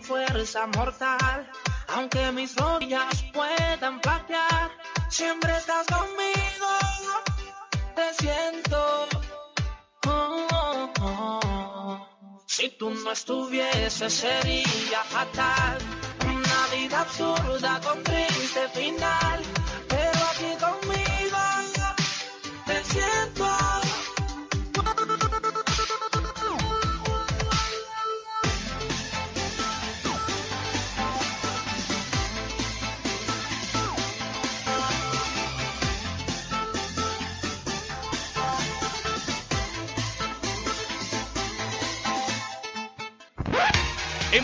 fuerza 0.00 0.66
mortal, 0.66 1.50
Aunque 1.94 2.30
mis 2.32 2.54
rodillas 2.56 3.24
puedan 3.32 4.00
flaquear, 4.02 4.70
siempre 5.08 5.56
estás 5.56 5.86
conmigo. 5.86 6.68
Te 7.96 8.14
siento. 8.14 9.08
Si 12.46 12.70
tú 12.70 12.90
no 12.90 13.12
estuvieses 13.12 14.12
sería 14.12 15.02
fatal. 15.04 15.78
Una 16.24 16.66
vida 16.76 17.00
absurda 17.00 17.80
con 17.80 18.02
triste 18.02 18.68
final. 18.74 19.57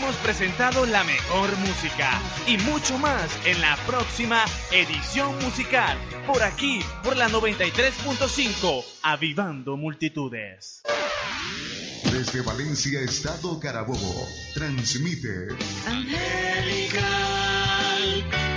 Hemos 0.05 0.17
presentado 0.17 0.85
la 0.85 1.03
mejor 1.03 1.57
música 1.57 2.21
y 2.45 2.59
mucho 2.59 2.99
más 2.99 3.27
en 3.43 3.59
la 3.59 3.75
próxima 3.87 4.45
edición 4.71 5.35
musical. 5.43 5.97
Por 6.27 6.43
aquí, 6.43 6.79
por 7.03 7.17
la 7.17 7.27
93.5, 7.27 8.85
Avivando 9.01 9.77
Multitudes. 9.77 10.83
Desde 12.03 12.41
Valencia, 12.41 13.01
Estado 13.01 13.59
Carabobo, 13.59 14.27
transmite 14.53 15.47
Angelical 15.87 17.01